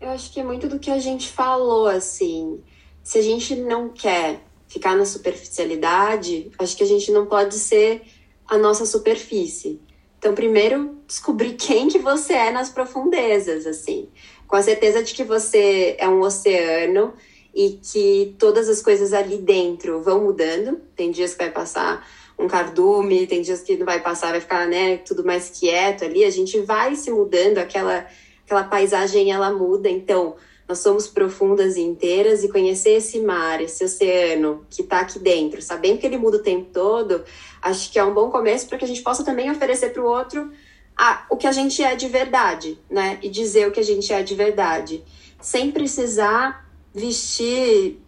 Eu 0.00 0.08
acho 0.08 0.32
que 0.32 0.40
é 0.40 0.44
muito 0.44 0.68
do 0.68 0.78
que 0.78 0.90
a 0.90 0.98
gente 0.98 1.28
falou, 1.28 1.86
assim. 1.86 2.62
Se 3.02 3.18
a 3.18 3.22
gente 3.22 3.54
não 3.56 3.90
quer 3.90 4.40
ficar 4.66 4.96
na 4.96 5.04
superficialidade, 5.04 6.50
acho 6.58 6.76
que 6.76 6.82
a 6.82 6.86
gente 6.86 7.12
não 7.12 7.26
pode 7.26 7.56
ser 7.56 8.02
a 8.48 8.56
nossa 8.56 8.86
superfície. 8.86 9.80
Então, 10.18 10.34
primeiro, 10.34 10.96
descobrir 11.06 11.54
quem 11.54 11.88
que 11.88 11.98
você 11.98 12.32
é 12.32 12.50
nas 12.50 12.70
profundezas, 12.70 13.66
assim 13.66 14.08
com 14.46 14.56
a 14.56 14.62
certeza 14.62 15.02
de 15.02 15.14
que 15.14 15.24
você 15.24 15.96
é 15.98 16.08
um 16.08 16.20
oceano 16.20 17.12
e 17.54 17.78
que 17.82 18.34
todas 18.38 18.68
as 18.68 18.82
coisas 18.82 19.12
ali 19.12 19.38
dentro 19.38 20.02
vão 20.02 20.22
mudando. 20.22 20.80
Tem 20.94 21.10
dias 21.10 21.32
que 21.32 21.38
vai 21.38 21.50
passar 21.50 22.06
um 22.38 22.46
cardume, 22.46 23.26
tem 23.26 23.40
dias 23.40 23.62
que 23.62 23.76
não 23.76 23.86
vai 23.86 24.00
passar, 24.00 24.30
vai 24.30 24.40
ficar, 24.40 24.66
né, 24.68 24.98
tudo 24.98 25.24
mais 25.24 25.50
quieto 25.50 26.04
ali. 26.04 26.24
A 26.24 26.30
gente 26.30 26.60
vai 26.60 26.94
se 26.94 27.10
mudando, 27.10 27.58
aquela 27.58 28.06
aquela 28.46 28.64
paisagem 28.64 29.32
ela 29.32 29.52
muda. 29.52 29.88
Então, 29.90 30.36
nós 30.68 30.78
somos 30.78 31.06
profundas 31.06 31.76
e 31.76 31.80
inteiras 31.80 32.42
e 32.42 32.48
conhecer 32.48 32.90
esse 32.90 33.20
mar, 33.20 33.60
esse 33.60 33.84
oceano 33.84 34.64
que 34.70 34.82
está 34.82 35.00
aqui 35.00 35.18
dentro, 35.18 35.60
sabendo 35.60 35.98
que 35.98 36.06
ele 36.06 36.16
muda 36.16 36.38
o 36.38 36.42
tempo 36.42 36.70
todo, 36.72 37.24
acho 37.62 37.92
que 37.92 37.98
é 37.98 38.04
um 38.04 38.14
bom 38.14 38.30
começo 38.30 38.68
para 38.68 38.78
que 38.78 38.84
a 38.84 38.88
gente 38.88 39.02
possa 39.02 39.24
também 39.24 39.50
oferecer 39.50 39.92
para 39.92 40.02
o 40.02 40.06
outro 40.06 40.50
a, 40.96 41.26
o 41.28 41.36
que 41.36 41.46
a 41.46 41.52
gente 41.52 41.82
é 41.82 41.94
de 41.94 42.08
verdade, 42.08 42.78
né? 42.90 43.18
E 43.22 43.28
dizer 43.28 43.68
o 43.68 43.72
que 43.72 43.80
a 43.80 43.84
gente 43.84 44.12
é 44.12 44.22
de 44.22 44.34
verdade. 44.34 45.04
Sem 45.40 45.70
precisar 45.70 46.66
vestir 46.94 48.00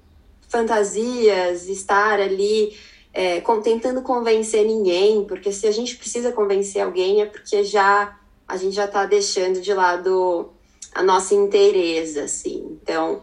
fantasias, 0.48 1.68
estar 1.68 2.18
ali 2.18 2.74
é, 3.12 3.40
tentando 3.62 4.01
convencer 4.01 4.64
ninguém, 4.64 5.24
porque 5.24 5.53
se 5.53 5.66
a 5.66 5.70
gente 5.70 5.96
precisa 5.96 6.33
convencer 6.33 6.83
alguém 6.83 7.20
é 7.20 7.27
porque 7.27 7.62
já 7.62 8.18
a 8.46 8.57
gente 8.57 8.74
já 8.74 8.87
está 8.87 9.05
deixando 9.05 9.61
de 9.61 9.74
lado 9.74 10.51
a 10.94 11.03
nossa 11.03 11.35
inteireza, 11.35 12.24
assim. 12.24 12.79
Então, 12.83 13.22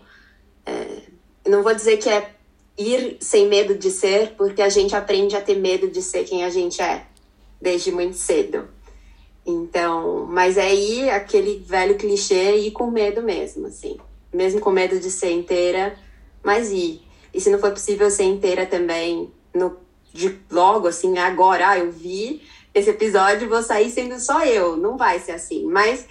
é, 0.65 1.01
não 1.47 1.63
vou 1.63 1.73
dizer 1.73 1.97
que 1.97 2.08
é 2.08 2.36
ir 2.78 3.17
sem 3.19 3.47
medo 3.47 3.75
de 3.75 3.89
ser, 3.89 4.34
porque 4.38 4.62
a 4.62 4.69
gente 4.69 4.95
aprende 4.95 5.36
a 5.36 5.41
ter 5.41 5.56
medo 5.56 5.89
de 5.89 6.01
ser 6.01 6.25
quem 6.25 6.43
a 6.43 6.49
gente 6.49 6.80
é 6.80 7.08
desde 7.60 7.91
muito 7.91 8.17
cedo. 8.17 8.75
Então, 9.46 10.26
mas 10.28 10.58
aí 10.58 11.08
aquele 11.10 11.60
velho 11.60 11.96
clichê 11.96 12.58
ir 12.58 12.72
com 12.72 12.90
medo 12.90 13.22
mesmo, 13.22 13.68
assim. 13.68 13.98
Mesmo 14.34 14.60
com 14.60 14.72
medo 14.72 15.00
de 15.00 15.12
ser 15.12 15.32
inteira, 15.32 15.96
mas 16.44 16.72
ir. 16.72 17.02
E 17.34 17.40
se 17.40 17.50
não 17.50 17.60
for 17.60 17.72
possível 17.72 18.10
ser 18.10 18.24
inteira 18.24 18.66
também, 18.66 19.32
no, 19.54 19.78
de 20.12 20.40
logo, 20.50 20.88
assim, 20.88 21.18
agora, 21.20 21.70
ah, 21.70 21.80
eu 21.80 21.92
vi 21.92 22.42
esse 22.74 22.90
episódio, 22.90 23.48
vou 23.48 23.62
sair 23.62 23.92
sendo 23.92 24.20
só 24.20 24.44
eu. 24.44 24.76
Não 24.76 24.98
vai 24.98 25.20
ser 25.20 25.34
assim, 25.34 25.66
mas 25.66 26.08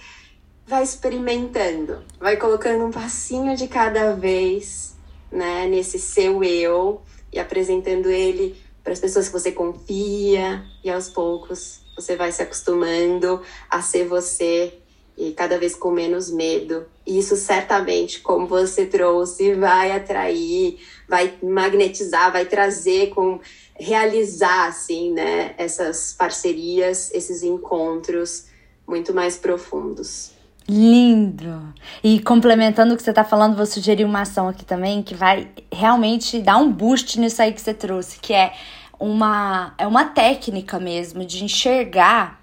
vai 0.65 0.83
experimentando, 0.83 2.03
vai 2.19 2.37
colocando 2.37 2.85
um 2.85 2.91
passinho 2.91 3.55
de 3.55 3.67
cada 3.67 4.13
vez, 4.13 4.95
né, 5.31 5.67
nesse 5.67 5.99
seu 5.99 6.43
eu 6.43 7.01
e 7.31 7.39
apresentando 7.39 8.09
ele 8.09 8.55
para 8.83 8.93
as 8.93 8.99
pessoas 8.99 9.27
que 9.27 9.33
você 9.33 9.51
confia 9.51 10.63
e 10.83 10.89
aos 10.89 11.09
poucos 11.09 11.84
você 11.95 12.15
vai 12.15 12.31
se 12.31 12.41
acostumando 12.41 13.41
a 13.69 13.81
ser 13.81 14.07
você 14.07 14.73
e 15.17 15.31
cada 15.31 15.57
vez 15.57 15.75
com 15.75 15.91
menos 15.91 16.29
medo. 16.29 16.85
E 17.05 17.17
isso 17.17 17.35
certamente, 17.35 18.19
como 18.19 18.47
você 18.47 18.85
trouxe, 18.85 19.53
vai 19.53 19.91
atrair, 19.91 20.79
vai 21.07 21.33
magnetizar, 21.41 22.31
vai 22.31 22.45
trazer 22.45 23.09
com 23.09 23.39
realizar 23.77 24.67
assim, 24.67 25.11
né, 25.13 25.53
essas 25.57 26.13
parcerias, 26.13 27.11
esses 27.13 27.43
encontros 27.43 28.45
muito 28.87 29.13
mais 29.13 29.37
profundos. 29.37 30.31
Lindo! 30.67 31.73
E 32.03 32.19
complementando 32.21 32.93
o 32.93 32.97
que 32.97 33.03
você 33.03 33.11
está 33.11 33.23
falando, 33.23 33.55
vou 33.55 33.65
sugerir 33.67 34.03
uma 34.03 34.21
ação 34.21 34.47
aqui 34.47 34.65
também 34.65 35.03
que 35.03 35.13
vai 35.13 35.47
realmente 35.71 36.39
dar 36.39 36.57
um 36.57 36.71
boost 36.71 37.19
nisso 37.19 37.41
aí 37.41 37.53
que 37.53 37.61
você 37.61 37.73
trouxe, 37.73 38.17
que 38.19 38.33
é 38.33 38.51
uma 38.99 39.73
é 39.77 39.85
uma 39.85 40.05
técnica 40.05 40.79
mesmo 40.79 41.25
de 41.25 41.43
enxergar 41.43 42.41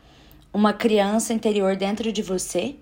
uma 0.52 0.72
criança 0.72 1.32
interior 1.32 1.76
dentro 1.76 2.12
de 2.12 2.22
você 2.22 2.76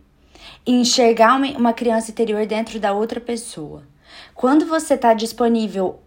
e 0.67 0.73
enxergar 0.73 1.37
uma, 1.37 1.47
uma 1.57 1.73
criança 1.73 2.11
interior 2.11 2.45
dentro 2.47 2.81
da 2.81 2.93
outra 2.93 3.21
pessoa. 3.21 3.83
Quando 4.35 4.67
você 4.67 4.95
está 4.95 5.15
disponível 5.15 6.01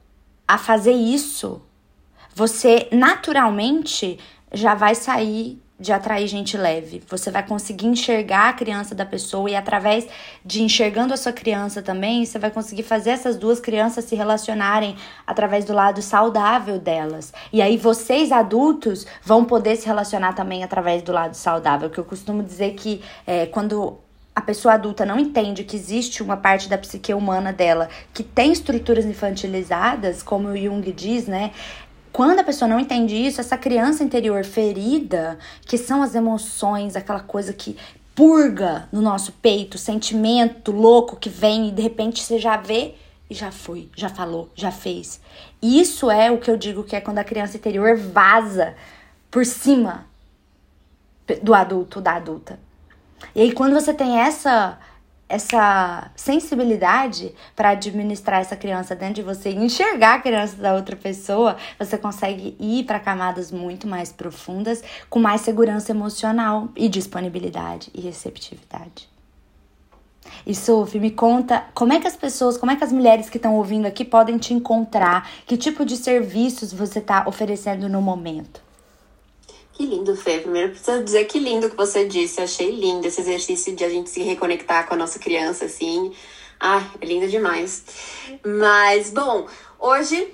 a 0.48 0.58
fazer 0.58 0.92
isso, 0.92 1.62
você 2.36 2.90
naturalmente 2.92 4.20
já 4.52 4.76
vai 4.76 4.94
sair 4.94 5.63
de 5.80 5.92
atrair 5.92 6.28
gente 6.28 6.56
leve. 6.56 7.02
Você 7.08 7.32
vai 7.32 7.46
conseguir 7.46 7.88
enxergar 7.88 8.50
a 8.50 8.54
criança 8.54 8.94
da 8.94 9.06
pessoa 9.06 9.50
e 9.50 9.56
através 9.56 10.08
de 10.46 10.62
enxergando 10.62 11.14
a 11.14 11.18
sua 11.18 11.34
criança 11.34 11.82
também, 11.82 12.26
você 12.26 12.38
vai 12.38 12.52
conseguir 12.52 12.84
fazer 12.84 13.10
essas 13.10 13.36
duas 13.36 13.60
crianças 13.60 14.06
se 14.06 14.16
relacionarem 14.16 14.96
através 15.26 15.66
do 15.66 15.74
lado 15.74 16.02
saudável 16.02 16.80
delas. 16.80 17.34
E 17.52 17.62
aí 17.62 17.76
vocês 17.76 18.32
adultos 18.32 19.06
vão 19.24 19.44
poder 19.44 19.76
se 19.76 19.88
relacionar 19.88 20.34
também 20.34 20.64
através 20.64 21.02
do 21.02 21.12
lado 21.12 21.36
saudável, 21.36 21.90
que 21.90 22.00
eu 22.00 22.06
costumo 22.06 22.44
dizer 22.44 22.76
que 22.76 23.02
é, 23.26 23.48
quando 23.48 24.00
a 24.36 24.42
pessoa 24.42 24.74
adulta 24.74 25.06
não 25.06 25.20
entende 25.20 25.64
que 25.64 25.76
existe 25.76 26.24
uma 26.24 26.36
parte 26.36 26.68
da 26.68 26.78
psique 26.78 27.14
humana 27.14 27.54
dela 27.54 27.88
que 28.14 28.24
tem 28.24 28.52
estruturas 28.52 29.06
infantilizadas, 29.06 30.24
como 30.24 30.48
o 30.50 30.58
Jung 30.58 30.92
diz, 30.92 31.28
né? 31.28 31.52
Quando 32.14 32.38
a 32.38 32.44
pessoa 32.44 32.70
não 32.70 32.80
entende 32.80 33.16
isso, 33.16 33.42
essa 33.42 33.58
criança 33.58 34.04
interior 34.04 34.46
ferida, 34.46 35.40
que 35.66 35.80
são 35.80 36.04
as 36.04 36.14
emoções, 36.14 36.96
aquela 36.96 37.20
coisa 37.20 37.52
que 37.52 37.76
purga 38.14 38.88
no 38.92 39.02
nosso 39.02 39.32
peito, 39.32 39.80
sentimento 39.80 40.72
louco 40.72 41.16
que 41.16 41.28
vem 41.28 41.70
e 41.70 41.72
de 41.72 41.82
repente 41.82 42.22
você 42.22 42.38
já 42.38 42.56
vê 42.56 42.94
e 43.28 43.34
já 43.34 43.52
foi, 43.52 43.90
já 43.96 44.10
falou, 44.10 44.48
já 44.54 44.70
fez. 44.70 45.20
Isso 45.60 46.12
é 46.12 46.30
o 46.30 46.38
que 46.38 46.52
eu 46.52 46.56
digo 46.56 46.84
que 46.84 46.96
é 46.96 47.02
quando 47.02 47.18
a 47.18 47.24
criança 47.24 47.58
interior 47.58 47.98
vaza 47.98 48.76
por 49.32 49.44
cima 49.44 50.06
do 51.42 51.56
adulto, 51.56 52.00
da 52.00 52.14
adulta. 52.14 52.60
E 53.34 53.42
aí 53.42 53.52
quando 53.54 53.74
você 53.74 53.92
tem 53.92 54.20
essa 54.20 54.78
essa 55.28 56.12
sensibilidade 56.16 57.34
para 57.56 57.70
administrar 57.70 58.42
essa 58.42 58.56
criança 58.56 58.96
dentro 58.96 59.16
de 59.16 59.22
você 59.24 59.50
e 59.50 59.56
enxergar 59.56 60.16
a 60.16 60.22
criança 60.22 60.56
da 60.58 60.76
outra 60.76 60.96
pessoa, 60.96 61.58
você 61.80 61.98
consegue 61.98 62.56
ir 62.60 62.84
para 62.84 63.00
camadas 63.00 63.52
muito 63.52 63.88
mais 63.88 64.12
profundas, 64.12 64.84
com 65.10 65.20
mais 65.20 65.42
segurança 65.42 65.92
emocional 65.92 66.70
e 66.76 66.88
disponibilidade 66.88 67.90
e 67.94 68.02
receptividade. 68.02 69.12
E 70.46 70.56
Sophie, 70.56 71.00
me 71.00 71.12
conta 71.12 71.66
como 71.74 71.94
é 71.94 72.00
que 72.00 72.08
as 72.08 72.16
pessoas, 72.16 72.58
como 72.58 72.72
é 72.72 72.76
que 72.76 72.84
as 72.84 72.92
mulheres 72.92 73.30
que 73.30 73.38
estão 73.38 73.56
ouvindo 73.56 73.86
aqui 73.86 74.04
podem 74.06 74.38
te 74.38 74.54
encontrar, 74.54 75.30
que 75.46 75.58
tipo 75.58 75.86
de 75.86 75.98
serviços 75.98 76.74
você 76.74 77.00
está 77.00 77.26
oferecendo 77.28 77.88
no 77.90 78.02
momento. 78.02 78.62
Que 79.74 79.86
lindo, 79.86 80.16
Fê. 80.16 80.40
Primeiro 80.40 80.70
preciso 80.70 81.04
dizer 81.04 81.26
que 81.26 81.40
lindo 81.40 81.70
que 81.70 81.76
você 81.76 82.06
disse. 82.08 82.40
Eu 82.40 82.46
achei 82.46 82.72
lindo 82.72 83.08
esse 83.08 83.22
exercício 83.22 83.76
de 83.76 83.84
a 83.84 83.90
gente 83.90 84.10
se 84.10 84.22
reconectar 84.22 84.88
com 84.88 84.94
a 84.94 84.98
nossa 84.98 85.18
criança, 85.18 85.66
assim. 85.66 86.14
Ah, 86.60 86.84
é 87.02 87.06
lindo 87.06 87.28
demais. 87.28 87.84
Mas, 88.46 89.10
bom, 89.10 89.48
hoje 89.80 90.32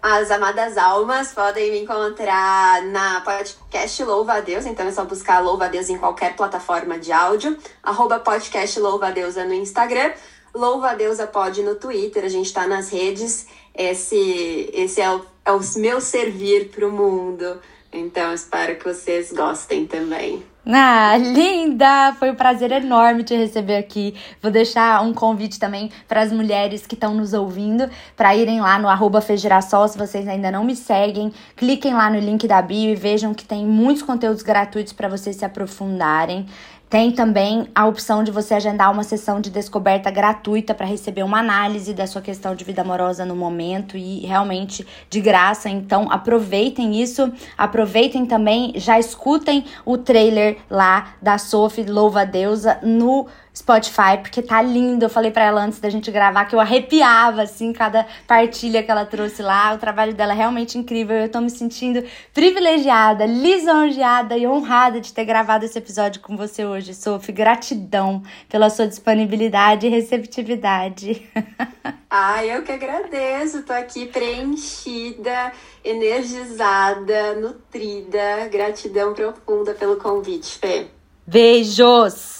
as 0.00 0.30
amadas 0.30 0.78
almas 0.78 1.32
podem 1.32 1.72
me 1.72 1.80
encontrar 1.80 2.82
na 2.84 3.20
podcast 3.20 4.04
Louva 4.04 4.34
a 4.34 4.40
Deus, 4.40 4.64
então 4.64 4.86
é 4.86 4.92
só 4.92 5.04
buscar 5.04 5.40
Louva 5.40 5.64
a 5.64 5.68
Deus 5.68 5.90
em 5.90 5.98
qualquer 5.98 6.36
plataforma 6.36 6.96
de 7.00 7.10
áudio. 7.10 7.58
Arroba 7.82 8.20
podcast 8.20 8.78
Louva 8.78 9.08
a 9.08 9.10
Deusa 9.10 9.44
no 9.44 9.54
Instagram. 9.54 10.12
Louva 10.54 10.90
a 10.90 10.94
Deusa 10.94 11.26
pode 11.26 11.64
no 11.64 11.74
Twitter, 11.74 12.24
a 12.24 12.28
gente 12.28 12.52
tá 12.52 12.64
nas 12.64 12.90
redes. 12.90 13.48
Esse, 13.74 14.70
esse 14.72 15.00
é, 15.00 15.10
o, 15.12 15.24
é 15.44 15.50
o 15.50 15.60
meu 15.76 16.00
servir 16.00 16.68
pro 16.68 16.92
mundo. 16.92 17.60
Então, 17.92 18.34
espero 18.34 18.76
que 18.76 18.84
vocês 18.84 19.32
gostem 19.32 19.86
também. 19.86 20.44
Ah, 20.70 21.16
linda! 21.16 22.14
Foi 22.18 22.30
um 22.30 22.34
prazer 22.34 22.70
enorme 22.70 23.24
te 23.24 23.34
receber 23.34 23.76
aqui. 23.76 24.14
Vou 24.42 24.50
deixar 24.50 25.02
um 25.02 25.14
convite 25.14 25.58
também 25.58 25.90
para 26.06 26.20
as 26.20 26.30
mulheres 26.30 26.86
que 26.86 26.94
estão 26.94 27.14
nos 27.14 27.32
ouvindo 27.32 27.88
para 28.14 28.36
irem 28.36 28.60
lá 28.60 28.78
no 28.78 28.86
arroba 28.86 29.22
se 29.22 29.96
vocês 29.96 30.28
ainda 30.28 30.50
não 30.50 30.64
me 30.64 30.76
seguem. 30.76 31.32
Cliquem 31.56 31.94
lá 31.94 32.10
no 32.10 32.18
link 32.18 32.46
da 32.46 32.60
bio 32.60 32.90
e 32.90 32.94
vejam 32.94 33.32
que 33.32 33.46
tem 33.46 33.64
muitos 33.64 34.02
conteúdos 34.02 34.42
gratuitos 34.42 34.92
para 34.92 35.08
vocês 35.08 35.36
se 35.36 35.44
aprofundarem. 35.46 36.44
Tem 36.88 37.12
também 37.12 37.68
a 37.74 37.86
opção 37.86 38.24
de 38.24 38.30
você 38.30 38.54
agendar 38.54 38.90
uma 38.90 39.04
sessão 39.04 39.42
de 39.42 39.50
descoberta 39.50 40.10
gratuita 40.10 40.74
para 40.74 40.86
receber 40.86 41.22
uma 41.22 41.38
análise 41.38 41.92
da 41.92 42.06
sua 42.06 42.22
questão 42.22 42.54
de 42.54 42.64
vida 42.64 42.80
amorosa 42.80 43.26
no 43.26 43.36
momento 43.36 43.94
e 43.94 44.20
realmente 44.20 44.86
de 45.10 45.20
graça. 45.20 45.68
Então, 45.68 46.10
aproveitem 46.10 46.98
isso. 46.98 47.30
Aproveitem 47.58 48.24
também, 48.24 48.72
já 48.76 48.98
escutem 48.98 49.66
o 49.84 49.98
trailer 49.98 50.56
lá 50.70 51.14
da 51.20 51.36
Sophie 51.36 51.84
Louva 51.84 52.24
Deusa 52.24 52.78
no 52.82 53.26
Spotify, 53.58 54.18
porque 54.22 54.40
tá 54.40 54.62
lindo. 54.62 55.04
Eu 55.04 55.10
falei 55.10 55.30
para 55.30 55.44
ela 55.44 55.64
antes 55.64 55.80
da 55.80 55.90
gente 55.90 56.10
gravar 56.10 56.44
que 56.44 56.54
eu 56.54 56.60
arrepiava, 56.60 57.42
assim, 57.42 57.72
cada 57.72 58.06
partilha 58.26 58.82
que 58.82 58.90
ela 58.90 59.04
trouxe 59.04 59.42
lá. 59.42 59.74
O 59.74 59.78
trabalho 59.78 60.14
dela 60.14 60.32
é 60.32 60.36
realmente 60.36 60.78
incrível. 60.78 61.16
Eu 61.16 61.28
tô 61.28 61.40
me 61.40 61.50
sentindo 61.50 62.04
privilegiada, 62.32 63.26
lisonjeada 63.26 64.36
e 64.36 64.46
honrada 64.46 65.00
de 65.00 65.12
ter 65.12 65.24
gravado 65.24 65.64
esse 65.64 65.76
episódio 65.78 66.20
com 66.20 66.36
você 66.36 66.64
hoje, 66.64 66.94
Sophie. 66.94 67.32
Gratidão 67.32 68.22
pela 68.48 68.70
sua 68.70 68.86
disponibilidade 68.86 69.86
e 69.86 69.90
receptividade. 69.90 71.28
Ah, 72.10 72.42
eu 72.42 72.62
que 72.62 72.72
agradeço. 72.72 73.64
Tô 73.64 73.72
aqui 73.74 74.06
preenchida, 74.06 75.52
energizada, 75.84 77.34
nutrida. 77.34 78.48
Gratidão 78.50 79.12
profunda 79.12 79.74
pelo 79.74 79.96
convite, 79.96 80.58
Fê. 80.58 80.86
Beijos! 81.26 82.37